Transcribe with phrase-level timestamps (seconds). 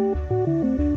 [0.00, 0.89] Música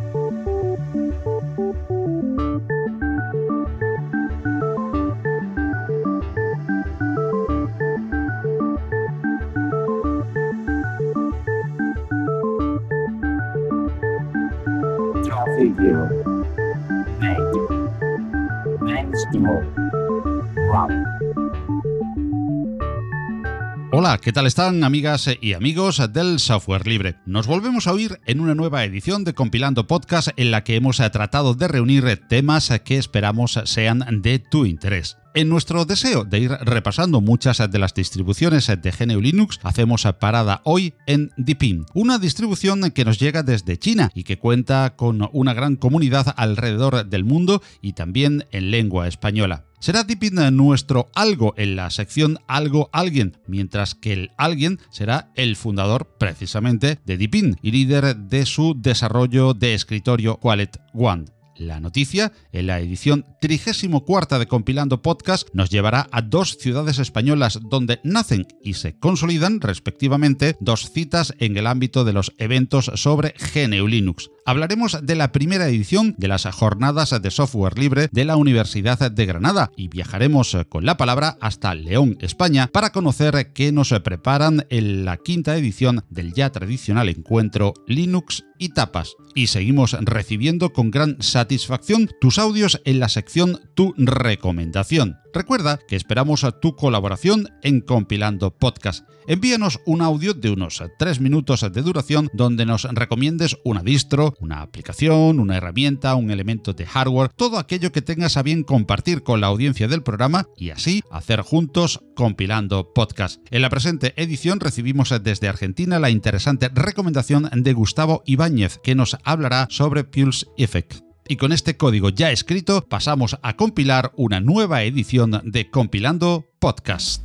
[24.04, 27.14] Hola, ¿qué tal están amigas y amigos del software libre?
[27.24, 30.98] Nos volvemos a oír en una nueva edición de Compilando Podcast en la que hemos
[30.98, 35.16] tratado de reunir temas que esperamos sean de tu interés.
[35.36, 40.60] En nuestro deseo de ir repasando muchas de las distribuciones de GNU Linux, hacemos parada
[40.62, 45.52] hoy en Deepin, una distribución que nos llega desde China y que cuenta con una
[45.52, 49.64] gran comunidad alrededor del mundo y también en lengua española.
[49.80, 55.56] Será Deepin nuestro algo en la sección Algo Alguien, mientras que el alguien será el
[55.56, 61.33] fundador precisamente de Deepin y líder de su desarrollo de escritorio Qualet One.
[61.56, 67.60] La noticia, en la edición 34 de Compilando Podcast, nos llevará a dos ciudades españolas
[67.62, 73.34] donde nacen y se consolidan, respectivamente, dos citas en el ámbito de los eventos sobre
[73.54, 74.30] GNU Linux.
[74.46, 79.26] Hablaremos de la primera edición de las Jornadas de Software Libre de la Universidad de
[79.26, 85.04] Granada y viajaremos con la palabra hasta León, España, para conocer qué nos preparan en
[85.04, 89.14] la quinta edición del ya tradicional encuentro Linux y tapas.
[89.34, 95.16] Y seguimos recibiendo con gran satisfacción tus audios en la sección Tu recomendación.
[95.34, 99.04] Recuerda que esperamos a tu colaboración en Compilando Podcast.
[99.26, 104.62] Envíanos un audio de unos 3 minutos de duración donde nos recomiendes una distro, una
[104.62, 109.40] aplicación, una herramienta, un elemento de hardware, todo aquello que tengas a bien compartir con
[109.40, 113.40] la audiencia del programa y así hacer juntos Compilando Podcast.
[113.50, 119.16] En la presente edición recibimos desde Argentina la interesante recomendación de Gustavo Ibáñez que nos
[119.24, 121.03] hablará sobre Pulse Effect.
[121.26, 127.22] Y con este código ya escrito pasamos a compilar una nueva edición de Compilando Podcast.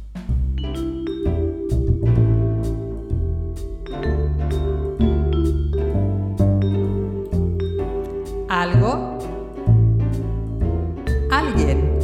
[8.48, 9.20] Algo.
[11.30, 12.00] Alguien.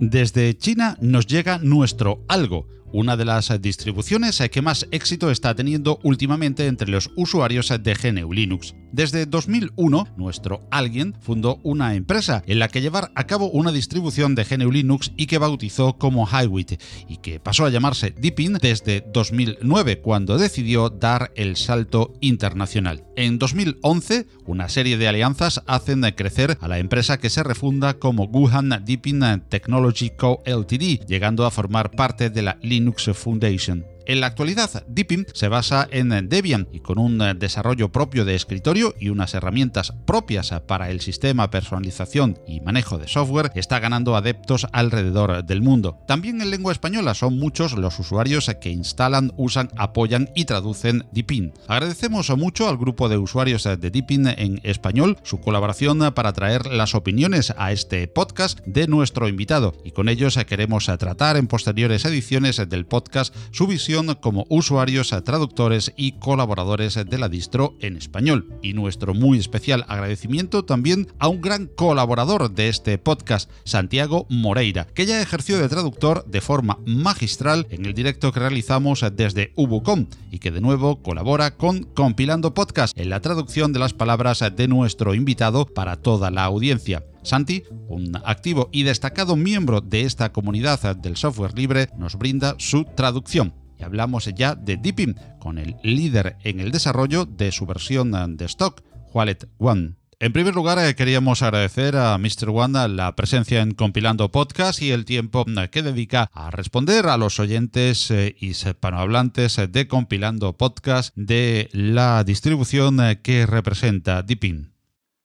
[0.00, 5.98] Desde China nos llega nuestro algo, una de las distribuciones que más éxito está teniendo
[6.04, 8.76] últimamente entre los usuarios de GNU Linux.
[8.94, 14.36] Desde 2001, nuestro alguien fundó una empresa en la que llevar a cabo una distribución
[14.36, 19.04] de GNU Linux y que bautizó como Highwit y que pasó a llamarse Deepin desde
[19.12, 23.02] 2009 cuando decidió dar el salto internacional.
[23.16, 28.26] En 2011, una serie de alianzas hacen crecer a la empresa que se refunda como
[28.26, 30.40] Wuhan Deepin Technology Co.
[30.46, 33.93] Ltd, llegando a formar parte de la Linux Foundation.
[34.06, 38.94] En la actualidad, Deepin se basa en Debian y con un desarrollo propio de escritorio
[39.00, 44.66] y unas herramientas propias para el sistema personalización y manejo de software está ganando adeptos
[44.72, 45.98] alrededor del mundo.
[46.06, 51.54] También en lengua española son muchos los usuarios que instalan, usan, apoyan y traducen Deepin.
[51.66, 56.94] Agradecemos mucho al grupo de usuarios de Deepin en español su colaboración para traer las
[56.94, 62.60] opiniones a este podcast de nuestro invitado y con ellos queremos tratar en posteriores ediciones
[62.68, 68.58] del podcast su visión como usuarios, traductores y colaboradores de la distro en español.
[68.60, 74.88] Y nuestro muy especial agradecimiento también a un gran colaborador de este podcast, Santiago Moreira,
[74.94, 80.06] que ya ejerció de traductor de forma magistral en el directo que realizamos desde Ubucom
[80.32, 84.66] y que de nuevo colabora con Compilando Podcast en la traducción de las palabras de
[84.66, 87.04] nuestro invitado para toda la audiencia.
[87.22, 92.84] Santi, un activo y destacado miembro de esta comunidad del software libre, nos brinda su
[92.84, 98.44] traducción hablamos ya de Deepin, con el líder en el desarrollo de su versión de
[98.44, 99.94] stock, Wallet One.
[100.20, 102.48] En primer lugar, eh, queríamos agradecer a Mr.
[102.50, 107.16] Wanda la presencia en Compilando Podcast y el tiempo eh, que dedica a responder a
[107.16, 114.72] los oyentes eh, y hispanohablantes de Compilando Podcast de la distribución que representa Deepin.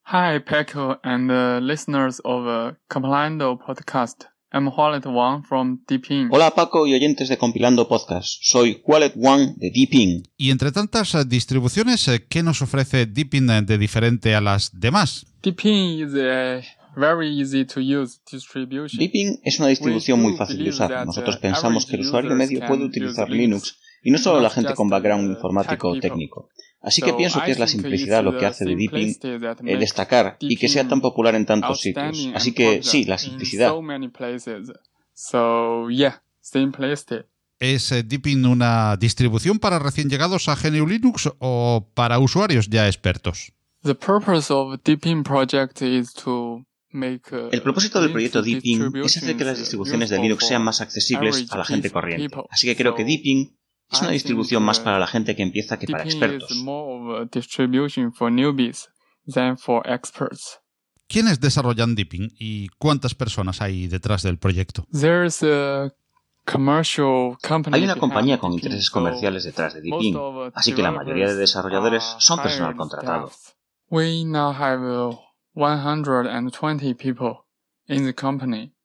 [0.07, 4.25] Hi, Paco and listeners of Compilando Podcast.
[4.51, 8.39] Hola Paco y oyentes de Compilando Podcast.
[8.41, 10.23] Soy Wallet One de Deepin.
[10.37, 14.71] Y entre tantas eh, distribuciones, eh, ¿qué nos ofrece Deepin eh, de diferente a las
[14.79, 15.27] demás?
[15.43, 16.61] Deepin is a
[16.95, 18.97] very easy to use distribution.
[18.97, 21.05] Deepin es una distribución muy fácil de usar.
[21.05, 24.89] Nosotros pensamos que el usuario medio puede utilizar Linux y no solo la gente con
[24.89, 26.49] background informático o técnico.
[26.81, 29.15] Así que pienso que es la simplicidad lo que hace de Deepin
[29.65, 32.29] el destacar y que sea tan popular en tantos sitios.
[32.33, 33.73] Así que sí, la simplicidad.
[37.59, 42.87] ¿Es eh, Deepin una distribución para recién llegados a GNU Linux o para usuarios ya
[42.87, 43.51] expertos?
[43.83, 49.35] The purpose of Deepin project is to uh, el propósito del proyecto Deepin es hacer
[49.35, 52.35] que las distribuciones de Linux sean más accesibles a la gente corriente.
[52.49, 53.58] Así que creo que Deepin
[53.91, 56.63] es una distribución más para la gente que empieza que para expertos.
[61.07, 64.85] ¿Quiénes desarrollan Deepin y cuántas personas hay detrás del proyecto?
[67.71, 70.17] Hay una compañía con intereses comerciales detrás de Deepin,
[70.53, 73.31] así que la mayoría de desarrolladores son personal contratado.
[73.91, 75.17] We now have
[75.55, 77.45] 120 uh, people
[77.87, 78.75] in the company,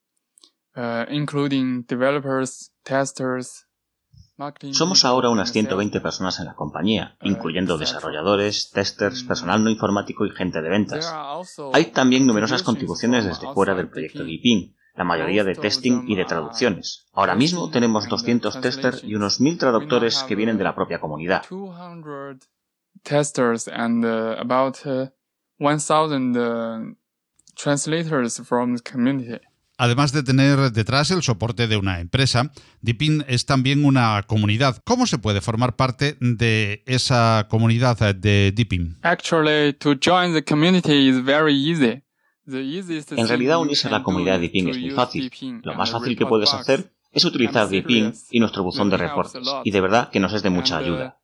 [0.77, 3.64] uh, including developers, testers,
[4.73, 9.29] somos ahora unas 120 personas en la compañía, uh, incluyendo desarrolladores, testers, mm.
[9.29, 11.15] personal no informático y gente de ventas.
[11.73, 16.25] Hay también numerosas contribuciones desde fuera del proyecto Deepin, la mayoría de testing y de
[16.25, 17.07] traducciones.
[17.13, 21.45] Ahora mismo tenemos 200 testers y unos 1000 traductores que vienen de la propia comunidad
[29.79, 30.15] testers and uh, about 1000 uh, uh, translators from the community.
[30.15, 34.81] Además de tener detrás el soporte de una empresa, Deepin es también una comunidad.
[34.85, 38.99] ¿Cómo se puede formar parte de esa comunidad de Deepin?
[39.03, 42.03] Actually, to join the community is very easy.
[42.47, 45.31] En realidad, unirse a la comunidad de Deepin es muy fácil.
[45.63, 49.71] Lo más fácil que puedes hacer es utilizar Deepin y nuestro buzón de reportes, y
[49.71, 51.19] de verdad que nos es de mucha ayuda.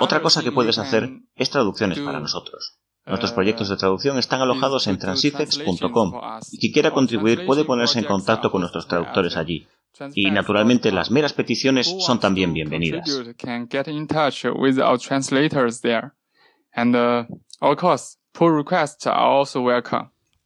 [0.00, 2.78] Otra cosa que puedes hacer es traducciones para nosotros.
[3.10, 6.12] Nuestros proyectos de traducción están alojados en transifex.com
[6.52, 9.66] y quien quiera contribuir puede ponerse en contacto con nuestros traductores allí.
[10.14, 13.04] Y naturalmente las meras peticiones son también bienvenidas.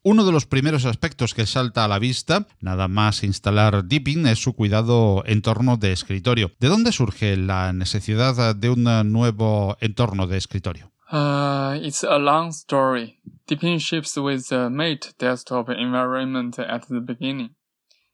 [0.06, 4.38] Uno de los primeros aspectos que salta a la vista, nada más instalar Deepin, es
[4.38, 6.52] su cuidado entorno de escritorio.
[6.60, 10.93] ¿De dónde surge la necesidad de un nuevo entorno de escritorio?
[11.10, 13.20] Uh, it's a long story.
[13.46, 17.56] Deepin ships with the Mate desktop environment at the beginning.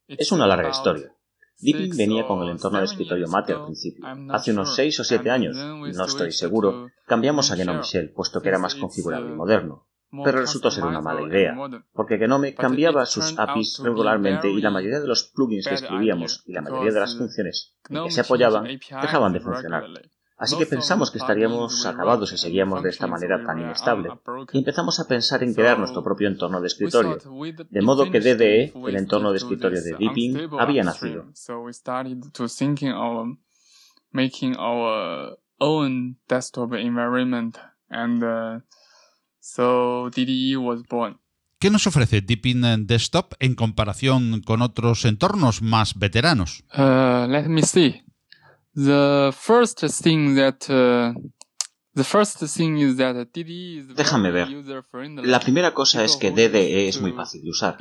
[0.08, 1.14] Es una larga historia.
[1.58, 4.04] Deepin venía con el entorno de escritorio Mate al principio.
[4.30, 8.48] Hace unos 6 o 7 años, no estoy seguro, cambiamos a Gnome Shell, puesto que
[8.48, 9.86] era más configurable y moderno
[10.24, 11.56] pero resultó ser una mala idea,
[11.92, 16.52] porque Gnome cambiaba sus APIs regularmente y la mayoría de los plugins que escribíamos y
[16.52, 19.84] la mayoría de las funciones que se apoyaban dejaban de funcionar.
[20.40, 24.08] Así que pensamos que estaríamos acabados si seguíamos de esta manera tan inestable,
[24.52, 27.18] y empezamos a pensar en crear nuestro propio entorno de escritorio,
[27.68, 31.26] de modo que DDE, el entorno de escritorio de Deepin, había nacido.
[34.12, 37.56] making our own desktop environment
[37.88, 38.24] and
[39.40, 41.18] So DDE was born.
[41.58, 46.64] ¿Qué nos ofrece Deepin Desktop en comparación con otros entornos más veteranos?
[46.74, 48.02] Uh, let me see.
[48.74, 50.68] The first thing that
[53.94, 54.48] Déjame ver.
[55.24, 57.76] La primera cosa es que DDE es muy fácil de usar.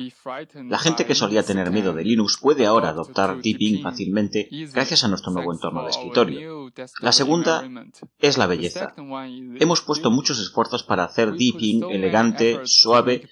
[0.56, 5.10] La gente que solía tener miedo de Linux puede ahora adoptar Deepin fácilmente gracias a
[5.10, 6.72] nuestro nuevo entorno de escritorio.
[7.02, 7.64] La segunda
[8.18, 8.96] es la belleza.
[8.98, 13.30] Hemos puesto muchos esfuerzos para hacer Deepin elegante, suave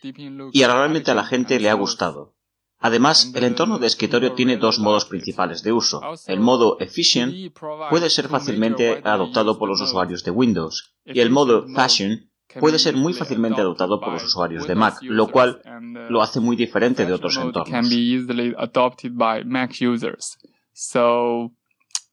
[0.53, 2.36] y realmente a la gente le ha gustado.
[2.79, 6.01] Además, el entorno de escritorio tiene dos modos principales de uso.
[6.27, 7.51] El modo Efficient
[7.89, 12.29] puede ser fácilmente adoptado por los usuarios de Windows y el modo Fashion
[12.59, 15.61] puede ser muy fácilmente adoptado por los usuarios de Mac, lo cual
[16.09, 17.89] lo hace muy diferente de otros entornos.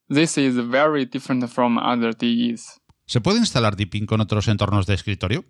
[0.09, 2.79] This is very different from other DEs.
[3.07, 5.45] ¿Se puede instalar Deepin con otros entornos de escritorio?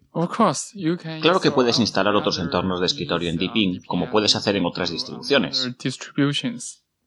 [1.23, 4.91] Claro que puedes instalar otros entornos de escritorio en Deepin, como puedes hacer en otras
[4.91, 5.77] distribuciones.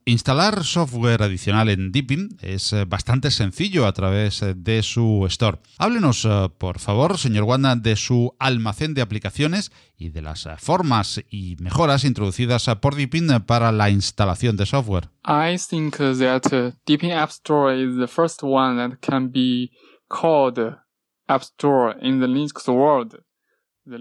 [0.07, 5.59] Instalar software adicional en Deepin es eh, bastante sencillo a través eh, de su store.
[5.79, 11.21] Háblenos, eh, por favor, señor Wanda, de su almacén de aplicaciones y de las formas
[11.29, 15.09] y mejoras introducidas por Deepin para la instalación de software.
[15.25, 19.71] I think that Deepin App Store is the first one that can be
[20.09, 23.19] App Store in the Linux world.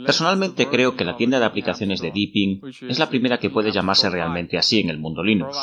[0.04, 4.10] Personalmente creo que la tienda de aplicaciones de Deepin es la primera que puede llamarse
[4.10, 5.56] realmente así en el mundo Linux.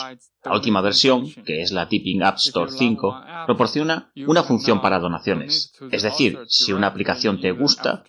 [0.46, 5.74] La última versión, que es la Deepin App Store 5, proporciona una función para donaciones.
[5.92, 8.06] Es decir, si una aplicación te gusta,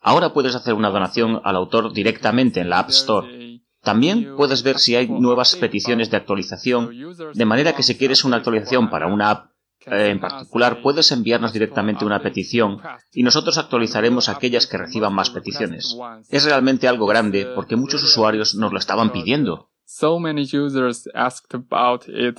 [0.00, 3.60] ahora puedes hacer una donación al autor directamente en la App Store.
[3.82, 6.90] También puedes ver si hay nuevas peticiones de actualización,
[7.34, 9.50] de manera que si quieres una actualización para una app,
[9.90, 12.80] en particular, puedes enviarnos directamente una petición
[13.12, 15.96] y nosotros actualizaremos aquellas que reciban más peticiones.
[16.28, 19.70] Es realmente algo grande porque muchos usuarios nos lo estaban pidiendo.
[19.84, 22.38] So many users asked about it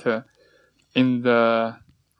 [0.94, 1.74] in the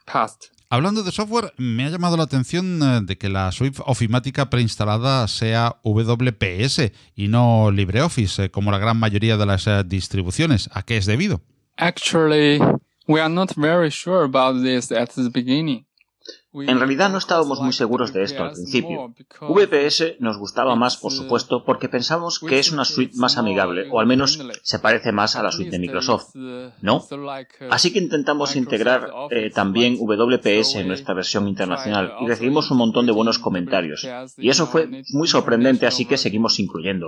[0.05, 0.51] past.
[0.73, 5.27] Hablando de software, me ha llamado la atención eh, de que la suite ofimática preinstalada
[5.27, 10.71] sea WPS y no LibreOffice, eh, como la gran mayoría de las eh, distribuciones.
[10.73, 11.41] ¿A qué es debido?
[11.77, 12.61] Actually,
[13.11, 15.85] we are not very sure about this at the beginning.
[16.53, 19.15] En realidad no estábamos muy seguros de esto al principio.
[19.41, 24.01] VPS nos gustaba más, por supuesto, porque pensamos que es una suite más amigable, o
[24.01, 26.35] al menos se parece más a la suite de Microsoft.
[26.83, 27.05] ¿No?
[27.71, 33.07] Así que intentamos integrar eh, también WPS en nuestra versión internacional y recibimos un montón
[33.07, 34.07] de buenos comentarios.
[34.37, 37.07] Y eso fue muy sorprendente, así que seguimos incluyendo.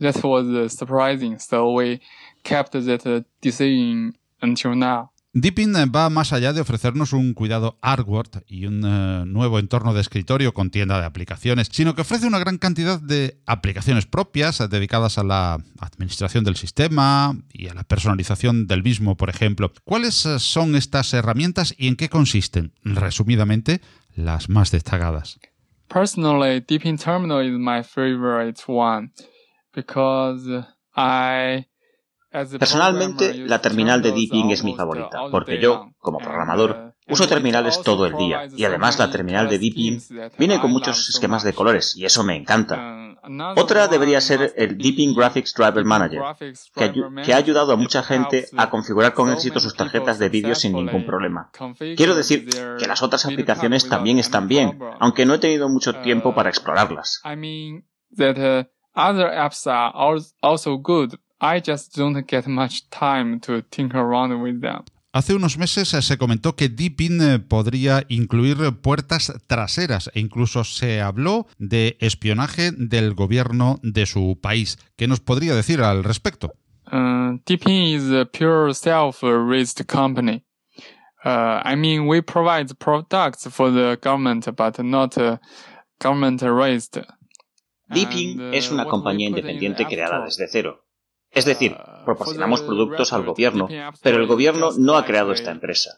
[0.00, 1.38] That was surprising.
[1.38, 2.00] So we
[2.42, 5.10] kept that decision until now.
[5.32, 10.00] Deepin va más allá de ofrecernos un cuidado hardware y un uh, nuevo entorno de
[10.00, 15.18] escritorio con tienda de aplicaciones, sino que ofrece una gran cantidad de aplicaciones propias dedicadas
[15.18, 19.72] a la administración del sistema y a la personalización del mismo, por ejemplo.
[19.84, 22.72] ¿Cuáles son estas herramientas y en qué consisten?
[22.82, 23.80] Resumidamente,
[24.16, 25.38] las más destacadas.
[25.88, 29.12] Personally, Deepin Terminal is my favorite one.
[32.30, 37.82] Personalmente, la terminal de Deepin es mi favorita, porque yo, como programador, uh, uso terminales
[37.82, 40.00] todo el día, y además la terminal de Deepin
[40.38, 43.16] viene con muchos esquemas de colores, y eso me encanta.
[43.28, 46.20] Uh, Otra debería ser el Deepin Graphics Driver Manager,
[47.24, 50.72] que, ha ayudado a mucha gente a configurar con éxito sus tarjetas de vídeo sin
[50.72, 51.50] ningún problema.
[51.96, 52.48] Quiero decir
[52.78, 57.20] que las otras aplicaciones también están bien, aunque no he tenido mucho tiempo para explorarlas.
[58.94, 59.92] Other apps are
[60.42, 61.18] also good.
[61.40, 64.84] I just don't get much time to tinker around with them.
[65.12, 70.62] Hace unos meses eh, se comentó que Deepin eh, podría incluir puertas traseras e incluso
[70.62, 74.78] se habló de espionaje del gobierno de su país.
[74.96, 76.52] ¿Qué nos podría decir al respecto?
[76.92, 80.44] Uh, Deepin is a pure self-raised company.
[81.24, 85.38] Uh, I mean, we provide products for the government, but not uh,
[86.00, 87.00] government-raised.
[87.90, 90.84] Deepin es una compañía independiente creada desde cero.
[91.32, 93.68] Es decir, proporcionamos productos al gobierno,
[94.02, 95.96] pero el gobierno no ha creado esta empresa.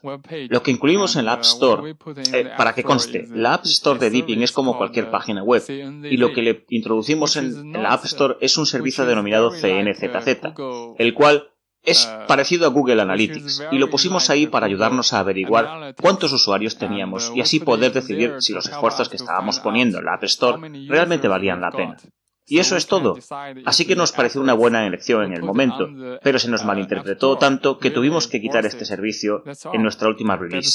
[0.49, 1.95] Lo que incluimos en la App Store,
[2.33, 6.17] eh, para que conste, la App Store de Deepin es como cualquier página web, y
[6.17, 10.53] lo que le introducimos en la App Store es un servicio denominado CNZZ,
[10.99, 11.52] el cual
[11.83, 16.31] es eh, parecido a Google Analytics y lo pusimos ahí para ayudarnos a averiguar cuántos
[16.31, 20.23] usuarios teníamos y así poder decidir si los esfuerzos que estábamos poniendo en la App
[20.23, 21.97] Store realmente valían la pena.
[22.45, 23.17] Y eso es todo.
[23.65, 25.87] Así que nos pareció una buena elección en el momento,
[26.21, 30.69] pero se nos malinterpretó tanto que tuvimos que quitar este servicio en nuestra última release.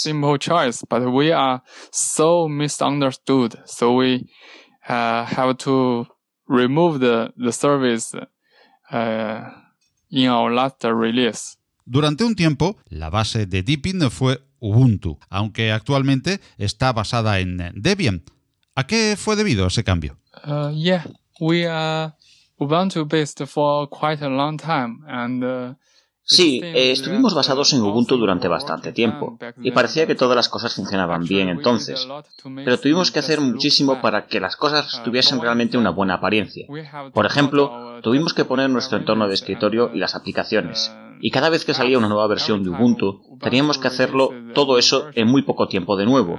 [10.11, 11.59] The, service uh, release.
[11.85, 18.25] Durante un tiempo, la base de Deepin fue Ubuntu, aunque actualmente está basada en Debian.
[18.75, 20.19] ¿A qué fue debido ese cambio?
[20.45, 21.05] Uh, yeah,
[21.41, 22.13] we are
[22.59, 25.75] Ubuntu based for quite a long time and uh,
[26.31, 30.75] Sí, eh, estuvimos basados en Ubuntu durante bastante tiempo y parecía que todas las cosas
[30.75, 32.07] funcionaban bien entonces,
[32.43, 36.67] pero tuvimos que hacer muchísimo para que las cosas tuviesen realmente una buena apariencia.
[37.15, 40.93] Por ejemplo, tuvimos que poner nuestro entorno de escritorio y las aplicaciones,
[41.23, 45.09] y cada vez que salía una nueva versión de Ubuntu, teníamos que hacerlo todo eso
[45.15, 46.39] en muy poco tiempo de nuevo.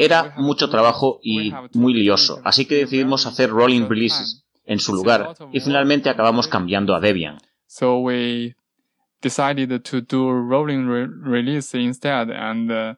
[0.00, 5.34] Era mucho trabajo y muy lioso, así que decidimos hacer rolling releases en su lugar
[5.52, 7.38] y finalmente acabamos cambiando a Debian
[9.20, 12.94] decided to do rolling re release instead, and uh,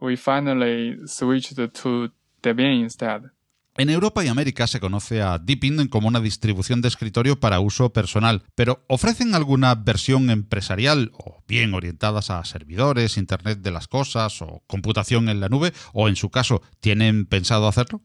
[0.00, 2.10] we finally switched to
[2.42, 3.30] Debian instead.
[3.76, 7.92] En Europa y América se conoce a Deepin como una distribución de escritorio para uso
[7.92, 14.42] personal, pero ¿ofrecen alguna versión empresarial o bien orientadas a servidores, Internet de las cosas
[14.42, 15.72] o computación en la nube?
[15.94, 18.02] ¿O en su caso, tienen pensado hacerlo?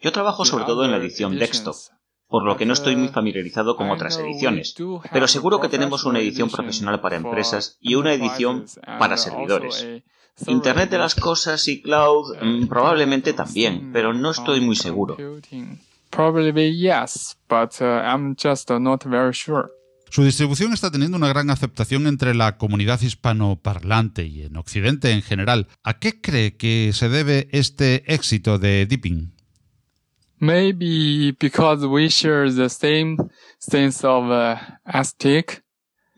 [0.00, 1.76] Yo trabajo sobre todo en la edición desktop,
[2.28, 4.74] por lo que no estoy muy familiarizado con otras ediciones,
[5.12, 8.66] pero seguro que tenemos una edición profesional para empresas y una edición
[8.98, 9.86] para servidores.
[10.46, 15.16] Internet de las cosas y cloud mm, probablemente también, pero no estoy muy seguro.
[20.10, 25.22] Su distribución está teniendo una gran aceptación entre la comunidad hispanoparlante y en Occidente en
[25.22, 25.66] general.
[25.82, 29.35] ¿A qué cree que se debe este éxito de Deepin?
[30.38, 33.16] Maybe because we share the same
[33.58, 35.62] sense of uh, aesthetic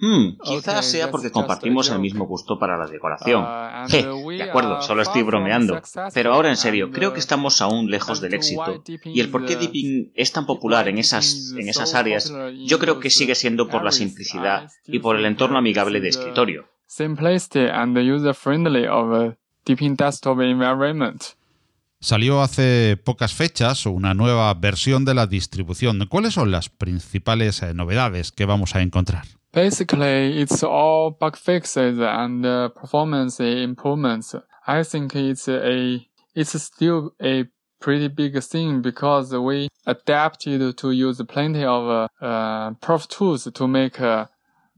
[0.00, 3.42] Hmm, quizás sea porque compartimos el mismo gusto para la decoración.
[3.42, 5.80] Uh, de acuerdo, solo estoy bromeando.
[6.14, 8.82] Pero ahora en serio, creo que estamos aún lejos del éxito.
[9.04, 12.32] Y el por qué Deepin es tan popular en esas, en esas áreas,
[12.64, 16.68] yo creo que sigue siendo por la simplicidad y por el entorno amigable de escritorio.
[22.00, 25.98] Salió hace pocas fechas una nueva versión de la distribución.
[26.08, 29.24] ¿Cuáles son las principales eh, novedades que vamos a encontrar?
[29.52, 34.36] Basically, it's all bug fixes and uh, performance improvements.
[34.66, 37.46] I think it's a it's still a
[37.80, 43.66] pretty big thing because we adapted to use plenty of uh, uh, prof tools to
[43.66, 44.26] make uh,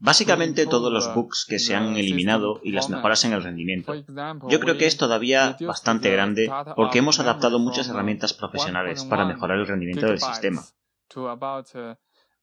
[0.01, 3.93] Básicamente todos los bugs que se han eliminado y las mejoras en el rendimiento.
[4.49, 9.59] Yo creo que es todavía bastante grande porque hemos adaptado muchas herramientas profesionales para mejorar
[9.59, 10.63] el rendimiento del sistema.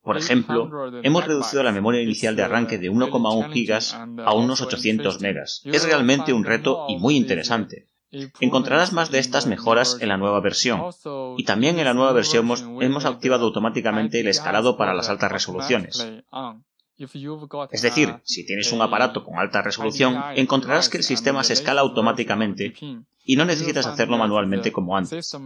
[0.02, 5.20] Por ejemplo, hemos reducido la memoria inicial de arranque de 1,1 GB a unos 800
[5.20, 5.74] MB.
[5.74, 7.88] Es realmente un reto y muy interesante.
[8.40, 10.82] Encontrarás más de estas mejoras en la nueva versión.
[11.36, 12.48] Y también en la nueva versión
[12.80, 16.06] hemos, activado automáticamente el escalado para las altas resoluciones.
[17.70, 21.80] Es decir, si tienes un aparato con alta resolución, encontrarás que el sistema se escala
[21.82, 22.74] automáticamente
[23.24, 25.36] y no necesitas hacerlo manualmente como antes.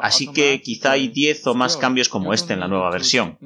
[0.00, 3.36] Así que quizá hay 10 o más cambios como este en la nueva versión.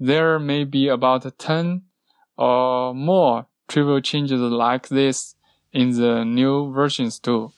[0.00, 1.82] there may be about 10
[2.36, 5.36] or more trivial changes like this
[5.72, 7.52] in the new versions too.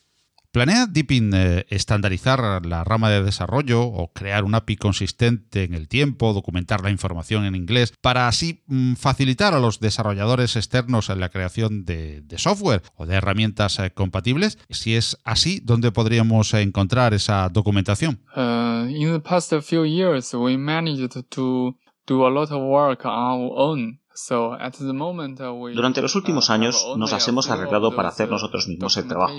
[0.57, 5.87] ¿Planea Deepin eh, estandarizar la rama de desarrollo o crear una API consistente en el
[5.87, 11.21] tiempo, documentar la información en inglés, para así mm, facilitar a los desarrolladores externos en
[11.21, 14.59] la creación de, software o de herramientas eh, compatibles?
[14.71, 18.21] Si es así, ¿dónde podríamos encontrar esa documentación?
[18.35, 24.06] Uh, in the past few years, we managed to do a lot of.
[24.17, 29.35] Uh, Durante los últimos años nos las hemos arreglado para hacer nosotros mismos el trabajo,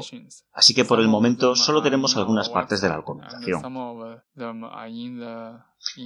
[0.53, 3.62] así que por el momento solo tenemos algunas partes de la documentación.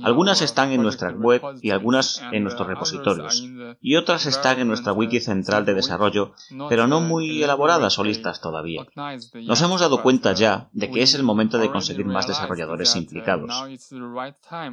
[0.03, 3.43] Algunas están en nuestra web y algunas en nuestros repositorios,
[3.81, 6.33] y otras están en nuestra wiki central de desarrollo,
[6.69, 8.85] pero no muy elaboradas o listas todavía.
[9.33, 13.51] Nos hemos dado cuenta ya de que es el momento de conseguir más desarrolladores implicados.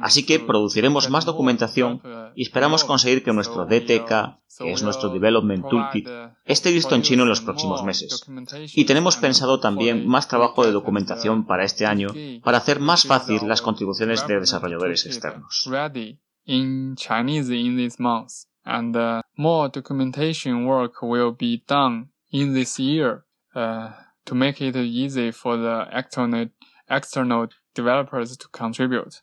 [0.01, 2.01] Así que produciremos más documentación
[2.35, 6.07] y esperamos conseguir que nuestro DTK, que es nuestro Development Toolkit,
[6.45, 8.25] esté listo en chino en los próximos meses.
[8.73, 12.09] Y tenemos pensado también más trabajo de documentación para este año
[12.43, 15.65] para hacer más fácil las contribuciones de desarrolladores externos.
[15.67, 22.53] Ready in Chinese in this month, and uh, more documentation work will be done in
[22.53, 23.25] this year
[23.55, 23.91] uh,
[24.25, 26.49] to make it easy for the external
[26.89, 29.21] external developers to contribute.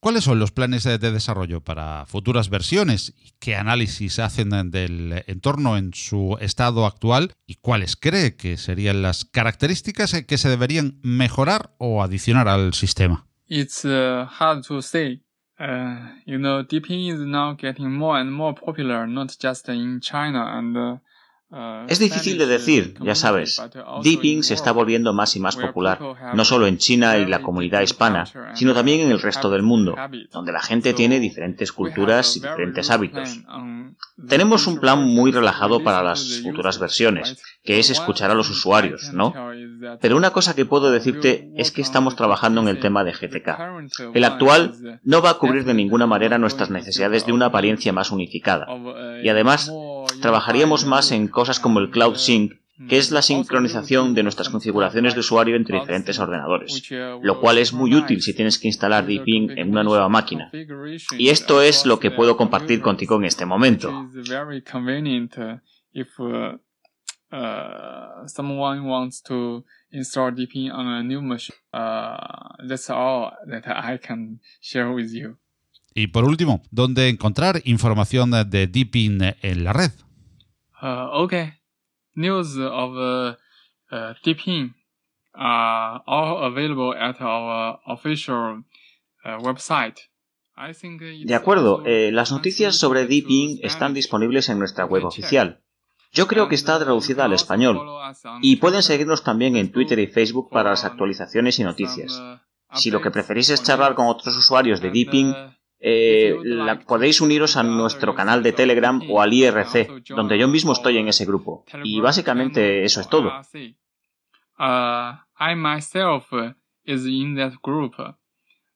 [0.00, 3.14] ¿Cuáles son los planes de desarrollo para futuras versiones?
[3.40, 7.32] ¿Qué análisis hacen del entorno en su estado actual?
[7.48, 13.27] ¿Y cuáles cree que serían las características que se deberían mejorar o adicionar al sistema?
[13.48, 15.20] It's uh, hard to say.
[15.58, 20.44] Uh, you know, DP is now getting more and more popular, not just in China
[20.56, 20.96] and Uh,
[21.88, 23.62] es difícil de decir, ya sabes.
[24.02, 25.98] Deeping se está volviendo más y más popular,
[26.34, 29.96] no solo en China y la comunidad hispana, sino también en el resto del mundo,
[30.30, 33.40] donde la gente tiene diferentes culturas y diferentes hábitos.
[34.28, 39.12] Tenemos un plan muy relajado para las futuras versiones, que es escuchar a los usuarios,
[39.12, 39.32] ¿no?
[40.00, 44.12] Pero una cosa que puedo decirte es que estamos trabajando en el tema de GTK.
[44.14, 48.10] El actual no va a cubrir de ninguna manera nuestras necesidades de una apariencia más
[48.10, 48.66] unificada.
[49.22, 49.72] Y además,
[50.20, 52.54] trabajaríamos más en cosas como el Cloud Sync,
[52.88, 56.88] que es la sincronización de nuestras configuraciones de usuario entre diferentes ordenadores,
[57.22, 60.50] lo cual es muy útil si tienes que instalar Deepin en una nueva máquina.
[61.18, 64.08] Y esto es lo que puedo compartir contigo en este momento.
[75.94, 79.90] Y por último, ¿dónde encontrar información de Deepin en la red?
[80.82, 81.54] Uh, okay.
[82.14, 83.34] News of uh,
[83.90, 84.74] uh, Deepin
[85.34, 88.62] are all available at our official
[89.24, 89.98] uh, website.
[91.24, 95.62] De acuerdo, eh, las noticias sobre Deepin están disponibles en nuestra web oficial.
[96.10, 97.80] Yo creo que está traducida al español
[98.42, 102.20] y pueden seguirnos también en Twitter y Facebook para las actualizaciones y noticias.
[102.72, 105.32] Si lo que preferís es charlar con otros usuarios de Deepin,
[105.80, 110.72] eh, la, podéis uniros a nuestro canal de Telegram o al IRC, donde yo mismo
[110.72, 111.64] estoy en ese grupo.
[111.84, 113.32] Y básicamente eso es todo.
[114.58, 116.32] Uh, I myself
[116.84, 117.94] is in that group.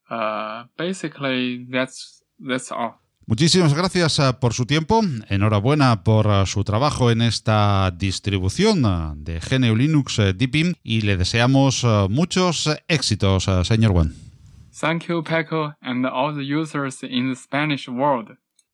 [0.08, 3.02] Uh, basically, that's, that's all.
[3.26, 9.12] Muchísimas gracias eh, por su tiempo, enhorabuena por eh, su trabajo en esta distribución eh,
[9.16, 14.14] de GNU Linux Deepin y le deseamos muchos éxitos, señor Wan.
[14.74, 18.37] Thank you, Paco, and all the users in the Spanish world.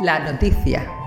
[0.00, 0.97] La noticia.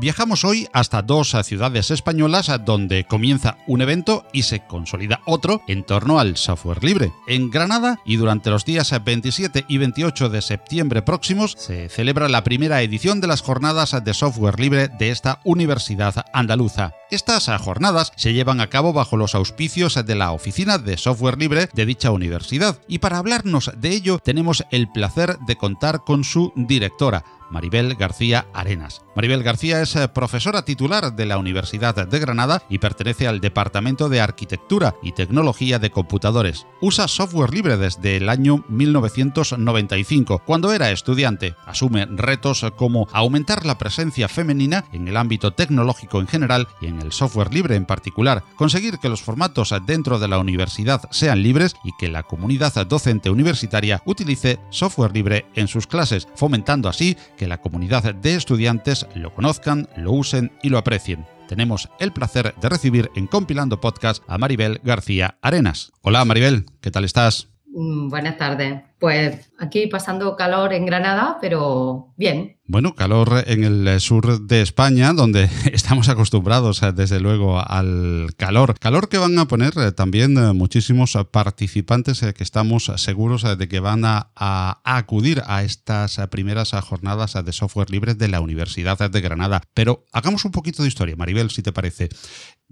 [0.00, 5.84] Viajamos hoy hasta dos ciudades españolas donde comienza un evento y se consolida otro en
[5.84, 7.12] torno al software libre.
[7.26, 12.44] En Granada y durante los días 27 y 28 de septiembre próximos se celebra la
[12.44, 16.94] primera edición de las jornadas de software libre de esta universidad andaluza.
[17.10, 21.68] Estas jornadas se llevan a cabo bajo los auspicios de la Oficina de Software Libre
[21.74, 26.54] de dicha universidad y para hablarnos de ello tenemos el placer de contar con su
[26.56, 29.02] directora, Maribel García Arenas.
[29.20, 34.08] Maribel García es eh, profesora titular de la Universidad de Granada y pertenece al Departamento
[34.08, 36.66] de Arquitectura y Tecnología de Computadores.
[36.80, 41.54] Usa software libre desde el año 1995, cuando era estudiante.
[41.66, 47.02] Asume retos como aumentar la presencia femenina en el ámbito tecnológico en general y en
[47.02, 51.76] el software libre en particular, conseguir que los formatos dentro de la universidad sean libres
[51.84, 57.46] y que la comunidad docente universitaria utilice software libre en sus clases, fomentando así que
[57.46, 61.26] la comunidad de estudiantes lo conozcan, lo usen y lo aprecien.
[61.48, 65.92] Tenemos el placer de recibir en Compilando Podcast a Maribel García Arenas.
[66.02, 67.49] Hola Maribel, ¿qué tal estás?
[67.72, 68.82] Mm, buenas tardes.
[68.98, 72.58] Pues aquí pasando calor en Granada, pero bien.
[72.66, 78.78] Bueno, calor en el sur de España, donde estamos acostumbrados eh, desde luego al calor.
[78.78, 83.80] Calor que van a poner eh, también eh, muchísimos participantes que estamos seguros de que
[83.80, 89.20] van a, a acudir a estas primeras jornadas de software libre de la Universidad de
[89.20, 89.62] Granada.
[89.74, 92.08] Pero hagamos un poquito de historia, Maribel, si te parece.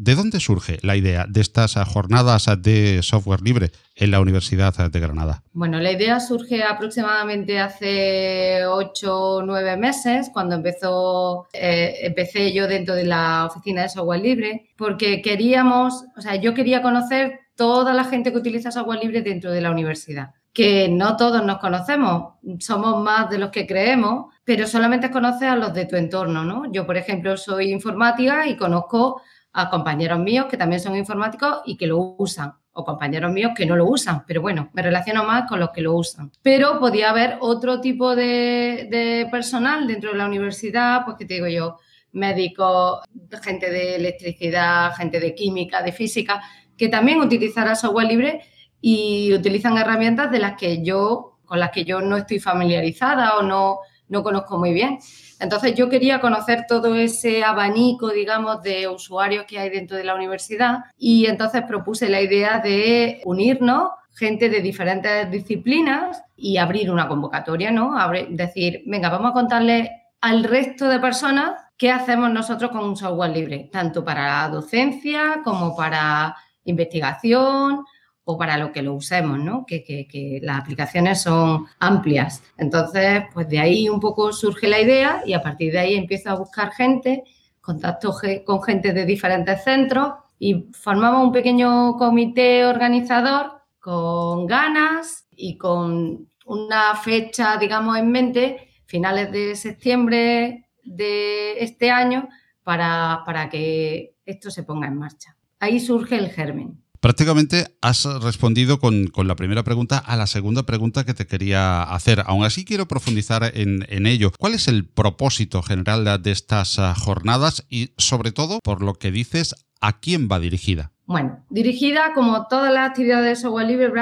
[0.01, 5.01] ¿De dónde surge la idea de estas jornadas de software libre en la Universidad de
[5.01, 5.43] Granada?
[5.53, 12.69] Bueno, la idea surge aproximadamente hace ocho o nueve meses, cuando empezó, eh, empecé yo
[12.69, 17.93] dentro de la oficina de software libre, porque queríamos, o sea, yo quería conocer toda
[17.93, 22.35] la gente que utiliza software libre dentro de la universidad que no todos nos conocemos,
[22.59, 26.65] somos más de los que creemos, pero solamente conoces a los de tu entorno, ¿no?
[26.73, 31.77] Yo, por ejemplo, soy informática y conozco a compañeros míos que también son informáticos y
[31.77, 35.49] que lo usan o compañeros míos que no lo usan, pero bueno, me relaciono más
[35.49, 36.31] con los que lo usan.
[36.43, 41.49] Pero podía haber otro tipo de, personal dentro de la universidad, pues que te digo
[41.49, 41.79] yo,
[42.13, 43.01] médicos,
[43.43, 46.41] gente de electricidad, gente de química, de física,
[46.77, 48.43] que también utilizara software libre
[48.81, 53.43] y utilizan herramientas de las que yo, con las que yo no estoy familiarizada o
[53.43, 55.01] no, no conozco muy bien.
[55.41, 60.15] Entonces yo quería conocer todo ese abanico, digamos, de usuarios que hay dentro de la
[60.15, 67.07] universidad y entonces propuse la idea de unirnos gente de diferentes disciplinas y abrir una
[67.07, 67.95] convocatoria, ¿no?
[68.31, 73.31] decir, venga, vamos a contarle al resto de personas qué hacemos nosotros con un software
[73.31, 77.85] libre, tanto para docencia como para investigación,
[78.31, 79.65] o para lo que lo usemos, ¿no?
[79.65, 82.43] Que, las aplicaciones son amplias.
[82.59, 86.29] Entonces, pues de ahí un poco surge la idea y a partir de ahí empiezo
[86.29, 87.25] a buscar gente,
[87.59, 88.15] contacto
[88.45, 96.29] con gente de diferentes centros y formamos un pequeño comité organizador con ganas y con
[96.45, 102.29] una fecha, digamos, en mente, finales de septiembre de este año,
[102.63, 105.35] para, para que esto se ponga en marcha.
[105.61, 106.79] Ahí surge el germen.
[107.01, 112.25] Prácticamente has respondido con, la primera pregunta a la segunda pregunta que te quería hacer.
[112.27, 114.33] Aún así quiero profundizar en, ello.
[114.39, 119.11] ¿Cuál es el propósito general de estas ah, jornadas y sobre todo, por lo que
[119.11, 120.93] dices, a quién va dirigida?
[121.07, 123.93] Bueno, dirigida como todas las actividades de software libre